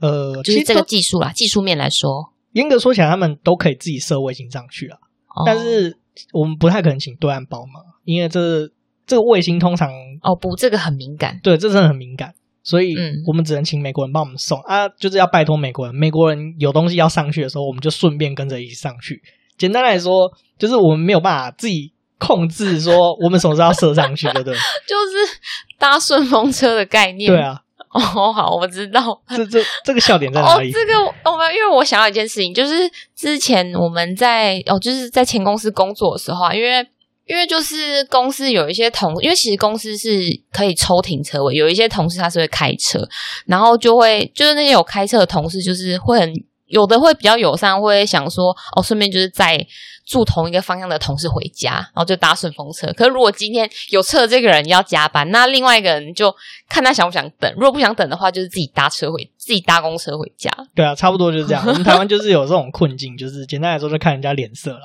[0.00, 4.98] 呃，就是这个技术啦，技术面来说，严格说起来，他们都可以自己设卫星上去啊。
[5.34, 5.98] 哦、但是
[6.32, 8.68] 我们不太可能请对岸帮忙，因为这
[9.06, 9.90] 这个卫星通常
[10.22, 12.94] 哦不，这个很敏感，对，这真的很敏感，所以
[13.26, 19.20] 我们只能请美国人帮我们送、嗯、啊，就是要拜托美国人，美国人有东西要上去的时候，我们就顺便跟着一起上去。
[19.56, 21.92] 简单来说，就是我们没有办法自己。
[22.18, 24.54] 控制说我们什么时候要射上去，对不对？
[24.86, 25.38] 就是
[25.78, 27.30] 搭顺风车的概念。
[27.30, 27.60] 对啊。
[27.90, 29.18] 哦，好，我知道。
[29.28, 30.68] 这这这个笑点在哪里？
[30.68, 31.00] 哦，这个
[31.30, 32.74] 我们因为我想到一件事情，就是
[33.16, 36.86] 之前我们在哦，就是在前公司工作的时候啊，因为
[37.24, 40.20] 因为就是公司有一些同，因为其实公司是
[40.52, 43.00] 可以抽停车位，有一些同事他是会开车，
[43.46, 46.32] 然后就会就是那些有开车的同事，就是会很。
[46.68, 49.66] 有的会比较友善，会想说哦，顺便就是在
[50.06, 52.90] 住同一个方向的同事回家，然后就搭顺风车。
[52.94, 56.34] 可是如果今天有车的这个人要加班，那另外一个人就
[56.68, 57.52] 看他想不想等。
[57.54, 60.50] 如果不想等的话，就是自己搭车回，自己搭公车回家。
[60.74, 61.62] 对啊，差不多就是这样。
[61.66, 64.80] 我们台湾就是有这种困境， 就是简单来说，就看人家脸色啦。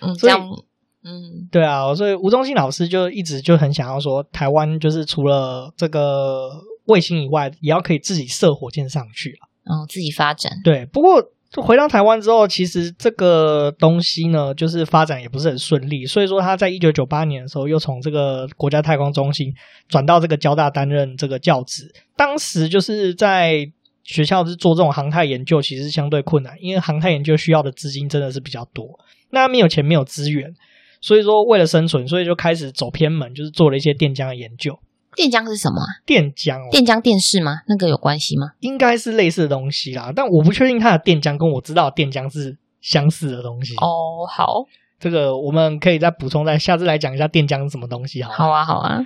[0.00, 0.48] 嗯，这样，
[1.04, 6.50] 嗯，对啊，所以吴宗信老师就一直就很想要说，台湾就是除了这个
[6.86, 10.52] 卫星以外，也要可以自己射火箭上去嗯、自己发展。
[10.64, 11.22] 对，不过
[11.62, 16.04] 回到台湾之后，其实这个东西呢，就是发展也不是很顺利。
[16.06, 19.52] 所以说他在一九九八年的时候，又从这个国家太空中心
[19.88, 21.90] 转到这个交大担任这个教职。
[22.16, 23.66] 当时就是在
[24.04, 28.86] 学校是做这种航太研究，其实相对困难，因为航太研究需要的资金真的是比较多，
[29.30, 30.54] 那没有钱，没有资源。
[31.00, 34.78] 所以说，为了生存，所以就开始走偏门，就是做了一些电浆的研究。
[35.16, 35.80] 电浆是什么？
[36.04, 37.62] 电浆、哦，电浆电视吗？
[37.66, 38.48] 那个有关系吗？
[38.60, 43.74] 应该是类似的东西啦，但我不确定它的电浆跟我知道的电浆是相似的东西。
[43.76, 44.66] 哦，好，
[45.00, 48.30] 这个我们可以再补充，在下次来讲一下电浆是什么东西好。
[48.32, 49.00] 好啊，好啊。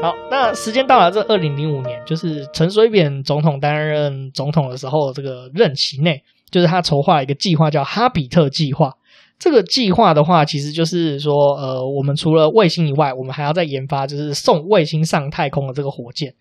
[0.00, 6.22] 好，那时间到了，这二零零五年，就是陈水扁总统担任总统的时候，这个任期内。
[6.50, 8.92] 就是他筹划一个计划，叫哈比特计划。
[9.42, 16.32] 这个计划的话，其实就是说，呃，我们除了卫星以外，我们还要再研发，就是送卫星上太空的这个火箭。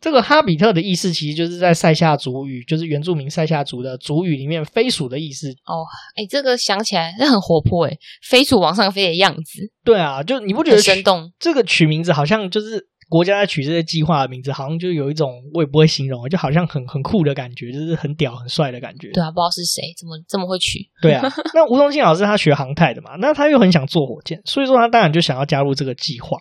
[0.00, 5.50] 这个哈比特的意思，其实就是在塞夏族语，就是原住民塞夏族的族语里面，飞鼠的意思。
[5.66, 9.70] 哦，哎，这个想起来是很活泼，哎，飞鼠往上飞的样子。
[9.84, 11.30] 对啊，就你不觉得生动？
[11.38, 12.88] 这个取名字好像就是。
[13.08, 19.10] 国家在取这些计划的名字，好像就有一种我也不会形容，就好像很很酷的感觉，就是很屌、很帅的感觉。
[19.12, 20.80] 对啊，不知道是谁，怎么这么会取？
[21.00, 21.22] 对啊，
[21.54, 26.36] 那吴宗宪老师他学航太的嘛，那他又很想做火箭，所以说他当然就想要加入这个计划。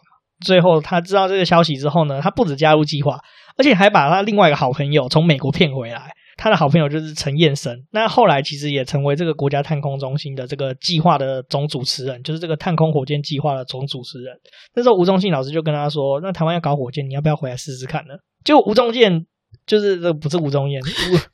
[0.46, 3.20] 最后他知道这个消息之后呢，他不止加入计划，
[3.58, 6.12] 而且还把他另外一个好朋友从美国骗回来。
[6.38, 14.36] 他的好朋友就是陈彦生，那后来其实也成为这个国家太空中心的这个计划的总主持人，就是这个太空火箭计划的总主持人。
[14.76, 19.26] 那时候吴宗信老师就跟他说：“那台湾要搞火箭，你要不要回来试试看呢？”就吴宗宪，
[19.66, 20.82] 就是这不是吴宗宪，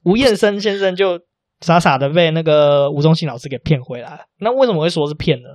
[0.06, 1.20] 吴吴彦生先生就
[1.62, 4.26] 傻傻的被那个吴宗信老师给骗回来。
[4.40, 5.50] 那为什么会说是骗呢？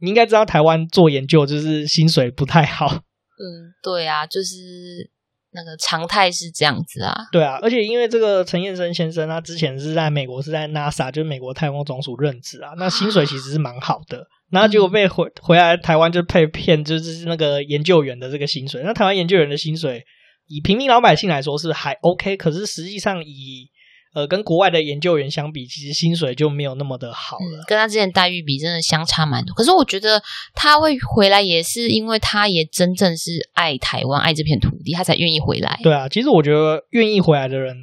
[0.00, 2.86] 你应该知道台湾做研究就是薪水不太好。
[2.86, 5.13] 嗯，对啊，就是。
[5.54, 20.04] 那个常态是这样子啊，对啊，而且因为这个陈彦生先生，他之前是在美国是在 NASA，就是美国太空总署任职啊，那薪水其实是蛮好的，然后结果被回回来台湾就被骗，就是那个研究员的这个薪水，那台湾研究员的薪水
[20.48, 23.70] 以平民老百姓来说是还 OK，可是实际上以
[24.14, 27.58] 呃，跟国外的研究员相比，其实薪水就没有那么的好了。
[27.58, 29.52] 嗯，跟他之前待遇比，真的相差蛮多。
[29.54, 30.22] 可是我觉得
[30.54, 35.80] 他会回来，也是因为他也真正是爱台湾、爱这片土地，他才愿意回来。
[35.82, 37.76] 对啊，其实我觉得愿意回来的人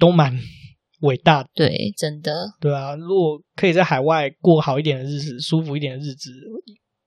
[0.00, 0.36] 都蛮
[1.02, 1.48] 伟大的。
[1.54, 2.54] 对，真的。
[2.60, 6.32] 对啊，如果可以在海外过好一点的日子、舒服一点的日子，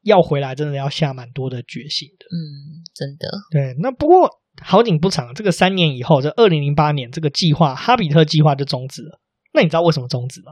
[0.03, 2.25] 要回来真的要下蛮多的决心的。
[2.31, 3.29] 嗯，真的。
[3.51, 4.29] 对，那不过。
[4.61, 9.19] 好景不长，这个三年以后，这二零零八年，这个计划哈比特计划就终止了。
[9.53, 10.51] 那你知道为什么终止吗？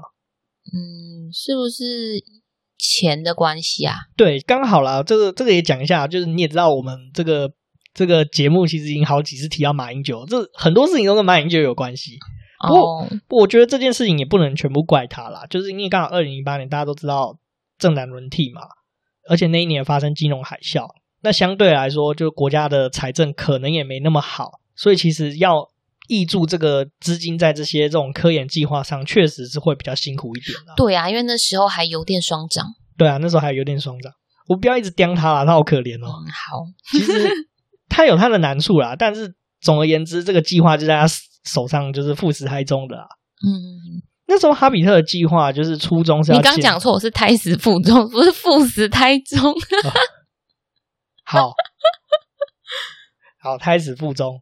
[0.74, 2.24] 嗯，是不是
[2.78, 3.96] 钱的关系啊？
[4.16, 7.52] 对，刚好啦，这个这个也讲一下，就是你也知道，我们这个
[7.94, 12.18] 这个节目其实已经好几次提到马英九，这很多事情都跟马英九有关系。
[13.28, 17.38] 不我觉得这件事情也不能全部怪他啦，就是因为刚好二零零八年大家都知道
[17.78, 18.62] 政党轮替嘛，
[19.30, 20.88] 而且那一年发生金融海啸。
[21.24, 25.70] 那相对来说，就国家的财政可能也没那么好，所以其实要
[26.10, 30.74] 挹注这个资金在这些这种科研计划上，确实是会比较辛苦一点的。
[30.76, 32.66] 对啊，因为那时候还油电双涨。
[32.98, 34.12] 对啊，那时候还有油电双涨。
[34.50, 36.12] 我不要一直刁他啦，他好可怜哦。
[36.12, 37.30] 嗯，好，其实
[37.88, 41.08] 他有他的难处啦，但是总而言之，这个计划就在他
[41.46, 43.08] 手上，就是富死胎中的啦。
[43.46, 49.40] 嗯，那时候哈比特的计划就是初衷是要，你刚讲错，我是胎死腹中，不是富死胎中。
[49.50, 49.56] 哦
[51.24, 51.54] 好，
[53.40, 54.42] 好，胎死腹中。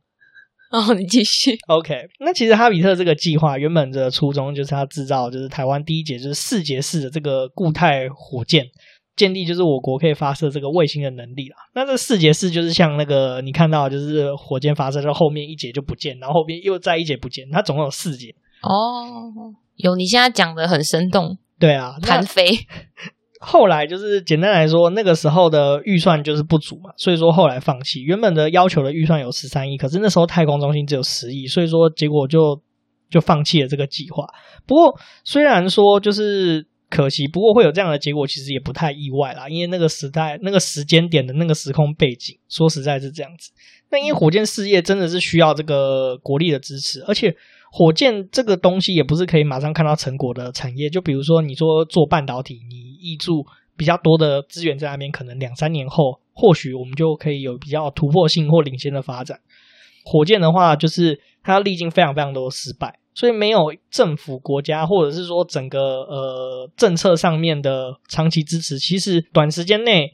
[0.71, 1.57] 哦，你继续。
[1.67, 8.65] OK，那其实哈比特这个计划原本的初衷就是要制造，就是台湾第一节就是四节式的这个固态火箭，
[9.17, 11.57] 建立就是我国可以发射这个卫星的能力啦。
[11.75, 18.33] 那这四节式就是像那个你看到，就是火箭发射到后面一节就不见，然后后面又再一节不见，它总共有四节。
[18.61, 21.37] 哦，有，你现在讲的很生动。
[21.59, 22.45] 对啊，弹飞。
[23.43, 28.03] 后来就是简单来说，那个时候的预算就是不足嘛，所以说后来放弃。
[28.03, 32.61] 原本的要求的预算有十三亿，可是那时候太空中心只有十亿，所以说结果就
[33.09, 34.27] 就放弃了这个计划。
[34.67, 43.49] 不过虽然说就是可惜，不过会有这样的结果，其实也不太意外啦，因为那个时代、那个时间点的那个时空背景，说实在是这样子。
[43.89, 47.35] 那因为火箭事业真的是需要这个国力的支持，而且。
[47.73, 52.75] 火箭这个东西也不是可以马上看到成果的产业，就比如说你说做半导体，你
[53.15, 53.45] 挹注
[53.77, 59.39] 比较多的资源在那边，可能两三年后，或许我们就可以有比较突破性或领先的发展。
[60.03, 70.11] 火箭的话，就是它历经非常非常多的失败，所以没有政府、国家或者是说整个呃政策上面的长期支持，其实短时间内。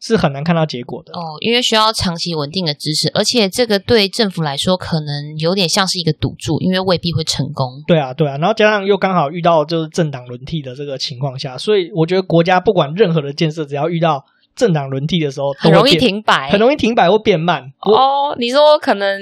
[0.00, 7.82] 是很难看到结果的哦，因为需要长期稳定的支持，而且这个对政府来说可能有点像是一个赌注，因为未必会成功。
[7.86, 14.24] 对啊，对啊，然后加上又刚好遇到就是政党轮替的这个情况下，所以我觉得国家不管任何的建设，只要遇到
[14.56, 17.70] 政党轮替的时候，很容易停摆，很容易停摆或变慢。
[17.80, 19.20] 哦，你说可能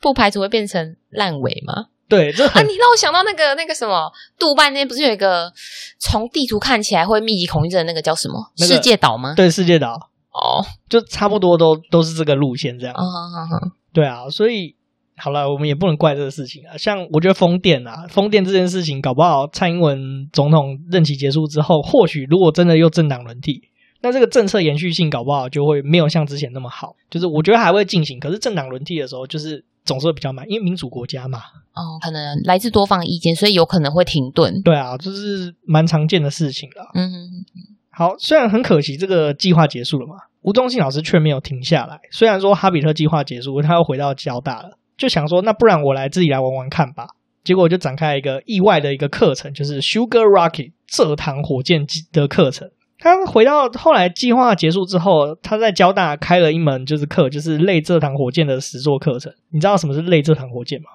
[0.00, 1.86] 不排除会变成烂尾吗？
[2.08, 5.52] 对，这很啊，你让我想到那个那个什么，杜拜那边不是有一个
[5.98, 8.50] 从地图看起来会密集恐惧症的那个叫什么？
[8.58, 9.34] 那个、世界岛吗？
[9.36, 10.10] 对，世界岛。
[10.30, 12.94] 哦，就差不多都都是这个路线这样。
[12.96, 14.76] 嗯嗯嗯，对啊，所以
[15.16, 16.76] 好了，我们也不能怪这个事情啊。
[16.76, 23.62] 像我觉得风电啊，风电这件事情，搞不好蔡英文总统任期结束之后，或许如果真的又政党轮替，
[24.00, 26.94] 那这个政策延续性搞不好就会没有像之前那么好。
[27.10, 31.38] 就是我觉得还会进行，可是政党轮替的时候，就是总是会比较慢，因为民主国家嘛。
[31.74, 34.62] 哦，可能来自多方意见，所以有可能会停顿。
[34.62, 36.90] 对啊，这是蛮常见的事情了。
[36.94, 37.74] 嗯哼哼。
[37.90, 40.14] 好，虽然很可惜这个计划结束了嘛。
[40.42, 41.98] 吴宗信老师却没有停下来。
[42.12, 47.08] 虽然说哈比特计划结束，他又回到交大了，就想说，那不然我来自己来玩玩看吧。
[47.42, 52.70] 结果就展开一个意外的一个课程，就是 Sugar Rocket 蔗糖火箭的课程。
[52.98, 59.32] 他回到后来计划结束之后，他在交大开了一门就是课，就是类蔗糖火箭的实作课程。
[59.50, 60.88] 你知道什么是类蔗糖火箭吗？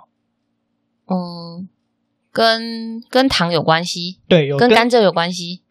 [1.07, 1.67] 嗯，
[2.31, 5.61] 跟跟糖有关系，对，有跟，跟甘蔗有关系，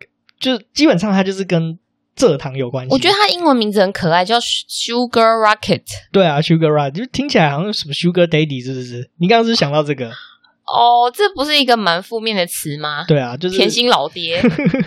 [0.41, 1.79] 就基本上它就是跟。
[2.15, 5.81] 蔗糖有关系，我觉得它英文名字很可爱，叫 Sugar Rocket。
[6.13, 9.11] 对啊，Sugar Rocket 就听起来好像什么 Sugar Daddy，是不是？
[9.17, 10.13] 你刚刚是想到这个？
[10.73, 13.05] 哦，这不是一个蛮负面的词吗？
[13.07, 14.41] 对啊，就是甜心老爹。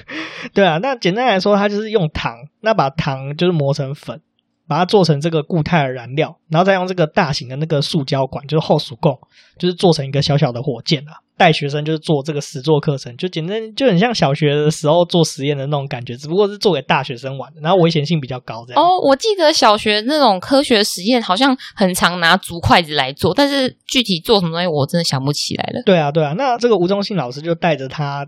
[0.53, 4.19] 对啊，那简单来说，它就是用糖，那把糖就是磨成粉。
[4.67, 9.17] 把它做成这个固态的燃料，然后再用这个大型的那个塑胶管，就是后鼠供，
[9.59, 11.13] 就是做成一个小小的火箭啊。
[11.37, 18.81] 带学生就是做这个实作课程，就简单就很像小学的时候做实验的那种感觉，只不过是做给大学生玩的，然后危险性比较高这样。
[18.81, 25.83] 哦，我记得小学那种科学实验好像很常拿竹筷子来做，但是具体做什么东西我真的想不起来了。
[25.85, 28.25] 对啊，对啊，那这个吴宗信老师就带着他。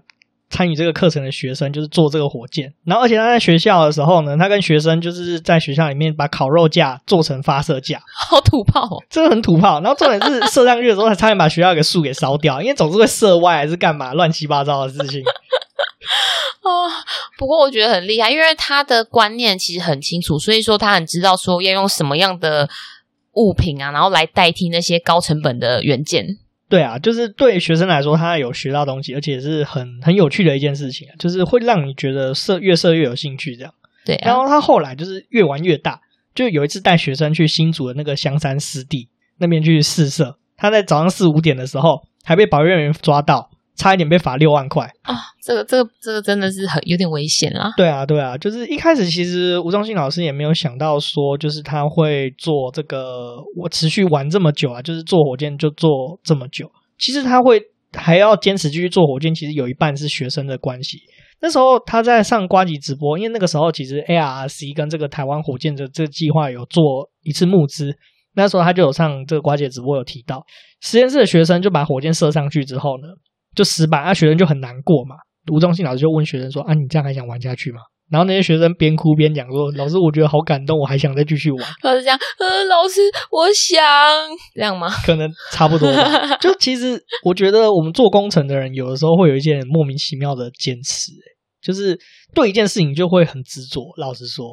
[0.50, 9.82] 参与这个课程的学生就是做这个火箭，然后而且他在学校的时候呢，他跟学生就是在学校里面把烤肉架做成发射架，好土炮哦，真的很土炮。
[9.82, 15.22] 然后重点是射上去的时候，还差点把学校给树给烧掉，因为总是会射歪还是干嘛乱七八糟的事情。
[16.62, 16.90] 哦，
[17.38, 22.70] 不过我觉得很厉害，因为他的观念其实很清楚，所以说他很知道说要用什么样的
[23.34, 26.38] 物品啊，然后来代替那些高成本的元件。
[26.70, 33.74] 对啊，就是对学生来说，他有学到东西，而且是很很有趣的一件事情，就是会让你觉得射越射越有兴趣这样。
[34.06, 36.02] 对啊，然后他后来就是越玩越大，
[36.36, 43.50] 就有一次带学生去新竹的那个香山湿地那边去试射，他在早上四五点的时候还被保育人员抓到。
[43.78, 45.16] 差一点被罚六万块啊！
[45.42, 47.72] 这个、这个、这个真的是很有点危险啦。
[47.78, 56.70] 对啊，对啊，就是一开始其实吴宗信老师也没有想到说，就是他会做这个，我持续玩这么久啊，就是做火箭就做这么久。
[56.98, 57.62] 其实他会
[57.94, 60.98] 还要坚持继续做火箭，其实有一半是学生的关系。
[61.40, 67.96] 那时候他在上瓜吉直播，因为那个时候其实 ARRC 跟这个台湾火箭的这个计划有做一次募资，
[68.34, 70.44] 那时候他就有上这个瓜姐直播有提到，
[70.82, 73.08] 实验室的学生就把火箭射上去之后呢。
[73.58, 75.18] 就失败，那、啊、学生就很难过嘛。
[75.52, 83.84] 吴宗信老师就问学生说：“啊，你这样还想玩下去吗？”然后那些学生边哭边讲说：“老师，我觉得好感动，我还想再继续玩。”老师讲：“呃，老师，我想
[84.54, 86.38] 这样吗？”可能差不多吧。
[86.40, 91.12] 就其实我觉得我们做工程的人，有的时候会有一件莫名其妙的坚持，
[91.62, 92.00] 就是
[92.34, 93.82] 对一件事情就会很执着。
[93.98, 94.46] 老实说，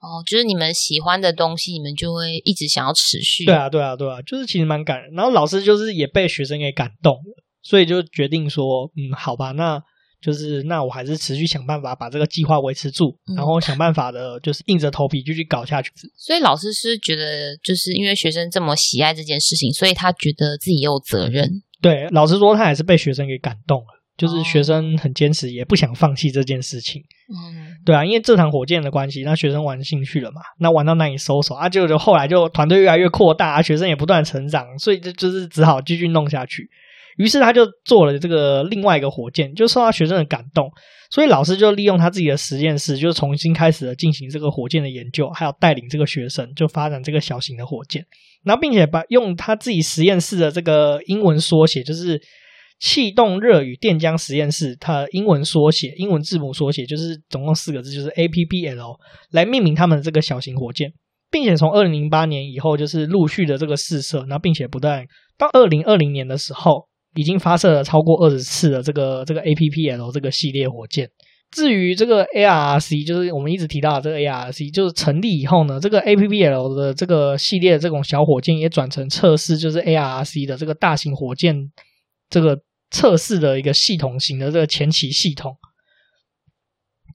[0.00, 3.44] 哦，就是你们喜欢的东西，你们就会一直想要持续。
[3.46, 5.12] 对啊，对啊，对啊，就是其实蛮感人。
[5.14, 7.44] 然后老师就是也被学生给感动了。
[7.68, 9.78] 所以就决定说，嗯，好吧，那
[10.22, 15.90] 就是那我还是持续想办法把这个计划维持住，嗯，然后想办法的，就是硬着头皮继续搞下去。
[16.16, 21.62] 所以老师是觉得，就是因为学生这么喜爱这件事情，所以他觉得自己也有责任。
[21.82, 27.02] 对，老实说，他也是被学生给感动了，就是学生很坚持，也不想放弃这件事情。
[27.28, 36.68] 嗯，对啊，因为这场火箭的关系，那学生玩兴趣了嘛，那玩到难以收手啊，就就后来就团队越来越扩大，啊，学生也不断成长，所以就就是只好继续弄下去。
[37.18, 40.70] 于是他就做了这个另外一个火箭，就受到学生的感动，
[41.10, 48.06] 所以老师就利用他自己的实验室，就重新开始了进行这个火箭的研究，还有带领这个学生就发展这个小型的火箭，
[48.44, 52.18] 然后并且把用他自己实验室的这个英文缩写，就是
[52.80, 58.96] 气动热与电浆实验室，它英文缩写，英文字母缩写就是总共四个字，就是 APPL
[59.32, 60.92] 来命名他们的这个小型火箭。
[61.30, 65.04] 并且从二零零八年以后，就是陆续的这个试射，然后并且不断
[65.36, 71.08] 到二零二零年的时候，已经发射了超过二十次的这个这个 APPL 这个系列火箭。
[71.50, 81.56] 至于这个 ARRC，就是我们一直提到的这个 ARRC，就是成立以后呢，这个 APPL 的这个系列这种小火箭也转成测试，就是 ARRC 的这个大型火箭
[82.28, 82.58] 这个
[82.90, 85.56] 测试的一个系统型的这个前期系统。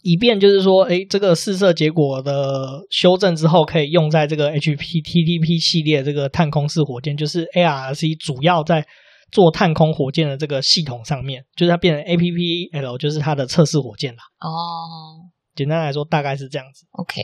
[0.02, 8.86] 以便就是说，诶，这个试射结果的修正之后，可以用在这个 HPTTP 系列这个探空式火箭，就是 ARRC 主要在
[9.34, 14.20] 做探空火箭的这个系统上面，就是它变成 APPL，就是它的测试火箭了。
[14.40, 15.26] 哦，
[15.56, 16.86] 简单来说，大概是这样子。
[16.92, 17.20] OK，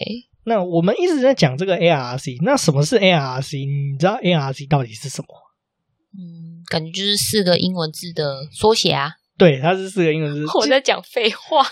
[0.45, 3.91] 那我们一直在讲这个 ARRC，那什么是 ARRC？
[3.93, 5.28] 你知道 ARRC 到底是什么？
[6.18, 9.12] 嗯，感觉就是四个英文字的缩写啊。
[9.38, 10.45] 对，它是四个英文字。
[10.60, 11.64] 我在讲废话。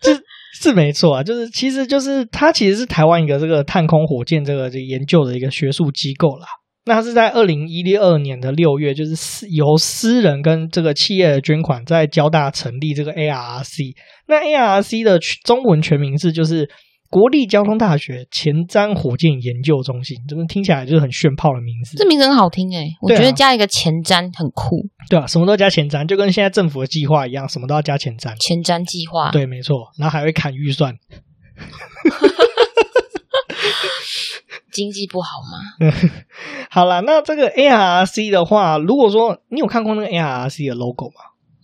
[0.00, 0.22] 是
[0.62, 6.46] 是没错啊，就是其实就是它其实是台湾一个这个探空火箭这个这个研究的一个学术机构啦。
[6.84, 13.94] 那它是在二零一二年的六月，就是私由私人跟这个企业的捐款，在交大成立这个 ARRC。
[14.26, 16.70] 那 ARRC 的中文全名是就是。
[17.10, 21.96] 国立交通大学前瞻火箭研究中心，这个听起来就是很炫炮的名字。
[21.96, 24.88] 这名字很好听哎、欸、我觉得加一个前瞻很酷。
[25.08, 28.36] 对啊，什么都加前瞻，就跟现在政府的计划一样，什么都要加前瞻。
[28.40, 29.92] 前瞻计划，对，没错。
[29.96, 30.92] 然后还会砍预算，
[34.74, 35.88] 经济不好吗？
[36.68, 41.14] 好啦，那这个 ARRC 的话，如果说你有看过那个 ARRC 的 logo 吗？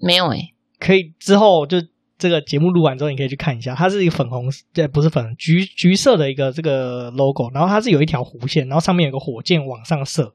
[0.01, 1.77] 没有诶、欸、可以之后就。
[2.21, 4.45] 这个节目录完之后，你可以去看一下，它是一个粉红，
[4.75, 10.35] 对，不是粉橘橘色的一个这个 logo，然后它是有一条弧线，然后上面有个火箭往上射。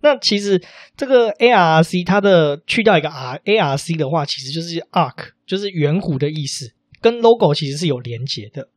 [0.00, 0.58] 那其实
[0.96, 6.72] 这个 ARRC 它的去掉一个 R，ARC 的话，其实就是 arc，就是圆弧的意思，
[7.02, 8.70] 跟 logo 其实是有连结的。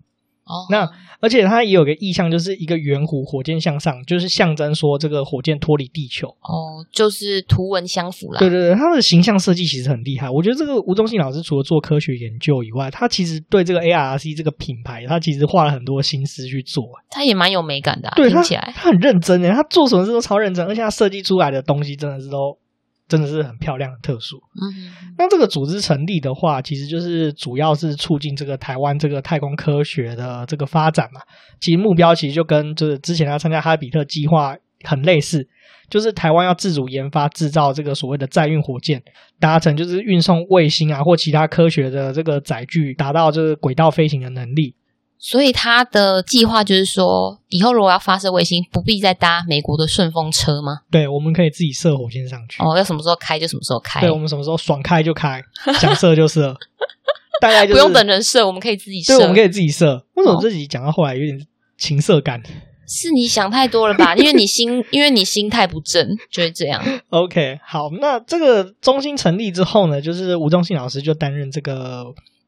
[0.50, 0.90] 哦，那
[1.22, 6.28] 而且它也有个意象，就是一个圆弧火箭向上，就是象征说这个火箭脱离地球。
[6.42, 8.40] 哦，就是图文相符了。
[8.40, 10.30] 对对对，它的形象设计其实很厉害。
[10.30, 16.90] 我觉得这个吴宗信老师除了做科学研究以外，他其实对这个 ARRC 这个品牌，他其实花了很多心思去做。
[17.12, 22.58] 他也蛮有美感的啊，对，听起来他，他很认真诶，他做什么事都超认真，而且他设计出来的东西真的是都。
[23.10, 24.38] 真的是很漂亮、很特殊。
[25.18, 31.20] 那这个组织成立的话，其实就是主要是促进这个台湾这个太空科学的这个发展嘛。
[31.60, 35.46] 其实目标其实就跟就是之前他参加哈比特计划很类似，
[35.90, 39.02] 就是台湾要自主研发制造这个所谓的载运火箭，
[39.40, 44.76] 达成就是运送卫星啊或其他科学的这个载具，达到就是轨道飞行的能力。
[45.22, 50.80] 所以他的计划就是说，以后如果要发射卫星，不必再搭美国的顺风车吗？
[50.90, 52.64] 对，我们可以自己射火箭上去。
[52.64, 54.00] 哦，要什么时候开就什么时候开。
[54.00, 55.44] 对，我们什么时候爽开就开，
[55.78, 56.56] 想射就射。
[57.42, 59.18] 大概、就是、不用等人射，我们可以自己射。
[59.18, 60.06] 对，我们可以自己射。
[60.14, 61.38] 为什么自己讲到后来有点
[61.78, 62.42] 情色感？
[62.88, 64.16] 是你想太多了吧？
[64.16, 66.82] 因为你心，因为你心态不正，就会这样。
[67.12, 72.06] OK，好，那这个中心成立之后呢，就是吴宗信老师就担任这个。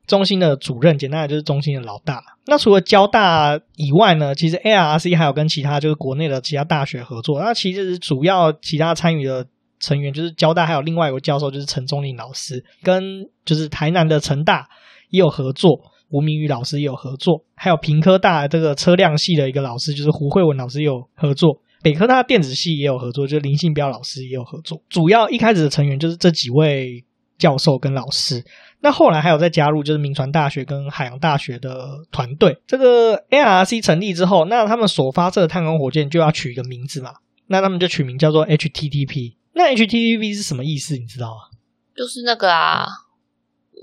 [0.08, 2.22] 中心的主任，简单的就是中心的老大。
[2.47, 7.39] 那除了交大以外呢，其实 ARRC 还有跟其他就是国内的其他大学合作。
[7.39, 9.45] 那其实主要其他参与的
[9.80, 14.68] 成员就是交大还有另外一个教授就是陈宗林老师，跟就是台南的成大
[15.10, 15.80] 也有合作，
[16.10, 24.82] 吴明宇老师也有合作，还有屏科大这个车辆系的一个老师就是胡慧文老师也有合作，北科大电子系也有合作，就是林信标老师也有合作。
[24.89, 27.04] 主要一开始的成员就是这几位
[27.38, 28.43] 教授跟老师。
[28.82, 32.58] 那后来还有再加入，就是民传大学跟海洋大学的团队。
[32.66, 37.14] 这个 ARRC 成立之后，那他们所发射的探空火箭就要取一个名字嘛？
[37.48, 39.36] 那他们就取名叫做 HTTP。
[39.54, 40.98] 那 HTTP 是什么意思？
[40.98, 41.58] 你知道吗？
[41.96, 42.88] 就是那个啊，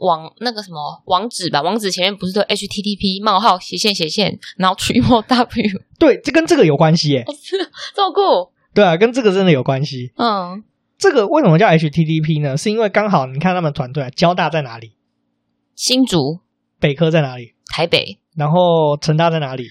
[0.01, 1.63] 网那个什么网址吧？
[1.63, 5.81] 网址前面不是都 HTTP 冒号斜线斜线，然后 Triple W。
[5.99, 7.25] 对，这跟这个有关系耶。
[7.95, 8.51] 这么酷。
[8.75, 10.13] 对啊，跟这个真的有关系。
[10.17, 10.65] 嗯。
[10.99, 12.57] 这个为什么叫 HTTP 呢？
[12.57, 14.95] 是因为刚好你看他们团队啊，交大在哪里？
[15.75, 16.41] 新竹。
[16.81, 17.55] 北科在哪里？
[17.67, 18.19] 台北。
[18.37, 19.65] 然后成大在哪里？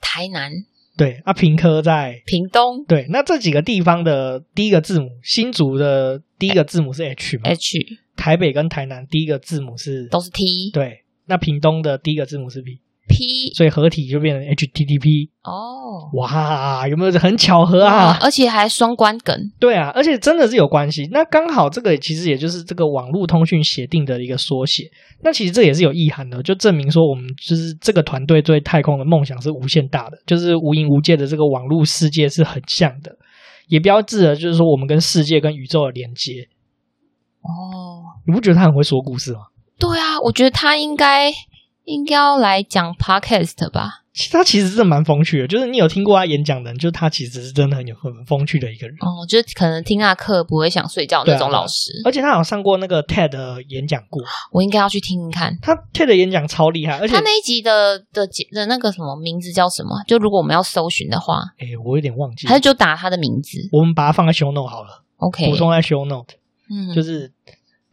[0.00, 0.52] 台南。
[0.96, 2.84] 对，啊，平科在屏东。
[2.84, 7.78] 对，那这几个地方的第一个字母，新竹的第一个字母是 H 吗？H。
[8.14, 10.70] 台北跟台南第一个字母是都是 T。
[10.72, 12.80] 对，那屏东的第一个字母是 P。
[13.08, 18.16] P，所以合体就变成 HTTP 哦，哇，有没有很巧合啊？
[18.22, 21.08] 而且还双关梗，对啊，而且真的是有关系。
[21.10, 24.84] 那刚好这个其实也就是这个网络通讯协定的一个缩写。
[25.22, 33.16] 那其实这也是有意涵的，就证明说我们就是这个团队对太空的梦想是无限大的，就是无垠无界的这个网络世界是很像的，
[33.66, 36.48] 也标志了就是说我们跟世界跟宇宙的连接。
[37.42, 39.40] 哦，你不觉得他很会说故事吗？
[39.78, 41.32] 对啊，我觉得他应该。
[41.84, 44.00] 应该要来讲 podcast 吧？
[44.30, 48.94] 他其实是蛮风趣的，就是你有听过他演讲的人，就是他其实是真的很有很风趣的一个人。
[49.00, 51.90] 哦，就是可能听他课不会想睡觉那种老师。
[52.04, 55.56] 啊、而且他好像上过那个 TED 的演讲过，我应该要去听听看。
[55.62, 59.96] 他 TED 的演讲超厉害，而且他那一集的的的那个什么名字叫什么？
[60.06, 63.66] 就如果我们要搜寻的话，哎，我有点忘记，还是就打他的名字？
[63.72, 66.34] 我们把它放在 Show Note 好了，OK，补充在 Show Note。
[66.70, 67.32] 嗯，就是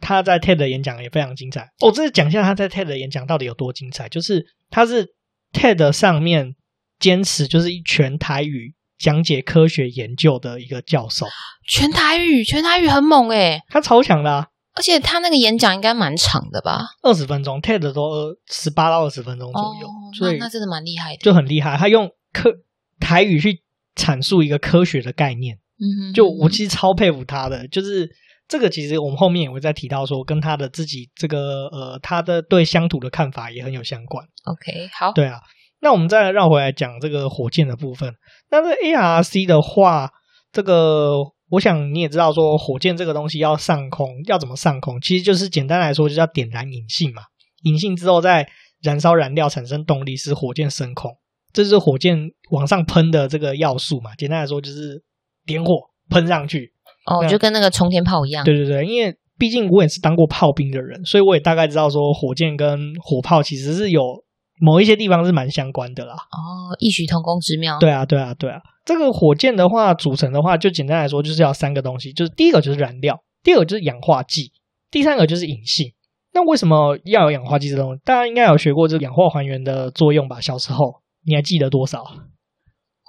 [0.00, 1.68] 他在 TED 的演讲也非常精彩。
[1.80, 5.14] 我这讲一下他在 TED 的演讲到底有多精彩，就是他是
[5.52, 6.56] TED 上面。
[7.00, 11.26] 坚持就是一全台语讲解科学研究的一个教授，
[11.66, 21.74] 全台语，全台语很猛诶，他超强的啊，而且他那个演讲应该蛮长的吧，二十分钟，TED 都十八到二十分钟左右，哦，所以那，那真的蛮厉害的，就很厉害。
[21.78, 22.52] 他用科
[23.00, 23.62] 台语去
[23.96, 28.10] 阐述一个科学的概念，嗯哼，就我其实超佩服他的，就是
[28.50, 34.26] 这个其实我们后面也会再提到说，跟他的自己这个呃，他的对乡土的看法也很有相关。
[34.44, 35.38] OK，好，对啊。
[35.80, 38.12] 那我们再绕回来讲这个火箭的部分。
[38.50, 40.10] 那这 ARC 的话，
[40.50, 41.12] 这个
[41.48, 45.00] 我想你也知道，说火箭这个东西要上空，要怎么上空？
[45.00, 47.22] 其实就是简单来说，就叫点燃引信嘛。
[47.62, 48.46] 引信之后再
[48.82, 51.12] 燃烧燃料，产生动力，使火箭升空。
[51.52, 52.18] 这是火箭
[52.50, 54.14] 往上喷的这个要素嘛。
[54.16, 55.02] 简单来说，就是
[55.46, 55.72] 点火
[56.10, 56.74] 喷上去。
[57.10, 58.44] 哦，就跟那个冲天炮一样。
[58.44, 64.24] 对对对，因为毕竟我也是当过炮兵的人，所以我也大概知道说，火箭跟火炮其实是有。
[64.62, 66.12] 某一些地方是蛮相关的啦。
[66.12, 67.78] 哦，异曲同工之妙。
[67.78, 68.60] 对啊，对啊，对啊。
[68.84, 74.52] 这个火箭的话，组成的话，就简单来说，就是要三个东西，就是第一个就是燃料，第二个就是氧化剂，
[74.90, 75.94] 第三个就是引信。
[76.34, 78.02] 那为什么要有氧化剂这东西？
[78.04, 80.38] 大家应该有学过这个氧化还原的作用吧？
[80.42, 82.04] 小时候你还记得多少？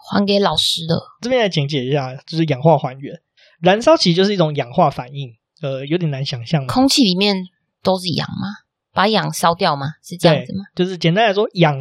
[0.10, 0.96] 还给老师的。
[1.22, 3.14] 这边来讲解一下，就是氧化还原。
[3.62, 6.66] 燃烧其实就是一种氧化反应，呃，有点难想象。
[6.68, 7.36] 空气里面
[7.84, 8.48] 都是氧吗？
[8.92, 9.94] 把氧烧掉吗？
[10.04, 10.66] 是这样子吗？
[10.76, 11.78] 就是简单来说，氧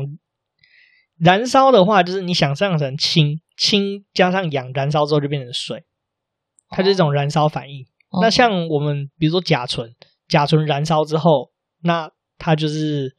[1.18, 5.85] 燃烧的话，就是你想象成氢，氢加上氧燃烧之后就变成水，
[6.68, 7.87] 它就是一种燃烧反应。
[8.11, 9.95] 哦、那像我们比如说甲醇，
[10.28, 11.51] 甲醇燃烧之后，
[11.83, 13.16] 那它就是，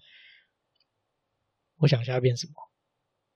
[1.80, 2.53] 我想一下要变什么？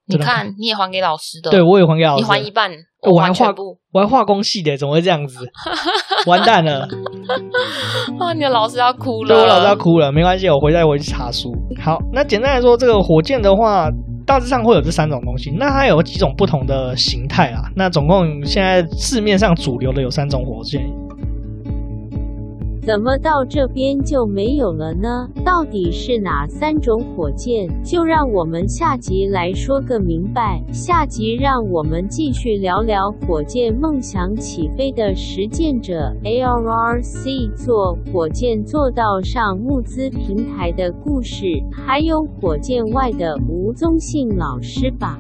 [0.08, 3.54] 你看，你也还给老师的，对我也还给老师，你还一半，我还化
[3.92, 5.40] 我还化工系的，怎么会这样子？
[6.28, 6.88] 完蛋了！
[8.20, 11.52] 啊，你的老师要哭了，对，我老师要哭了，没关系，我回来回去查书。
[11.82, 13.90] 好，那简单来说，这个火箭的话，
[14.28, 17.64] 大致上会有这三种东西，那它有几种不同的形态啊？
[17.76, 20.82] 那总共现在市面上主流的有三种火箭。
[22.86, 25.28] 怎么到这边就没有了呢？
[25.44, 27.68] 到底是哪三种火箭？
[27.84, 30.64] 就让我们下集来说个明白。
[30.72, 45.20] 下集让我们继续聊聊火箭梦想起飞的实践者 ARC 做火箭做到上募资平台的故事，还有火箭外的吴宗信老师吧。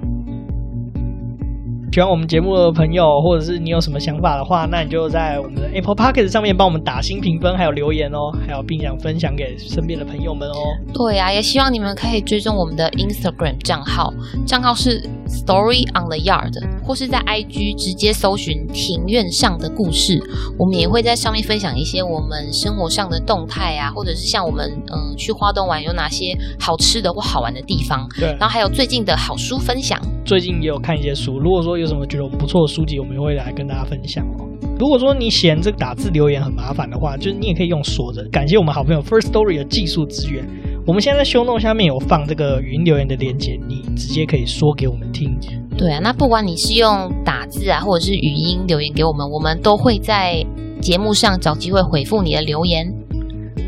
[1.95, 10.55] 喜欢我们节目的朋友，或者是你有什么想法的话，那你就在我们的 Apple p o c k e t 上面帮我们打新评分，还有留言哦，还有并想分享给身边的朋友们哦。
[10.93, 14.13] 对啊，也希望你们可以追踪我们的 Instagram 账号，
[14.45, 16.53] 账号是 Story on the Yard，
[16.83, 20.19] 或是在 IG 直接搜寻庭院上的故事，
[20.57, 29.99] 我们也会在上面分享一些我们生活上的动态啊，或者是像我们嗯、呃、去花东玩有哪些好吃的或好玩的地方，对，然后还有最近的好书分享。
[30.25, 34.45] 最近也有看一些书，如果说有什么觉得我们不错的书籍，我们也会来跟大家分享哦。
[34.79, 38.27] 如果说你嫌这个打字留言很麻烦的话，就是你也可以用说的。
[38.29, 40.45] 感谢我们好朋友 First Story 的技术资源，
[40.85, 45.37] 我们现在在 Show Note 下面有放这个语音留言的链接，你直接可以说给我们听。
[45.77, 50.45] 对啊，那不管你是用打字啊，或者是语音留言给我们，我们都会在
[50.81, 52.85] 节目上找机会回复你的留言。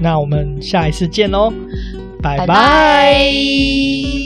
[0.02, 1.52] 那我们下一次见喽，
[2.22, 2.46] 拜拜。
[2.46, 4.16] 拜拜。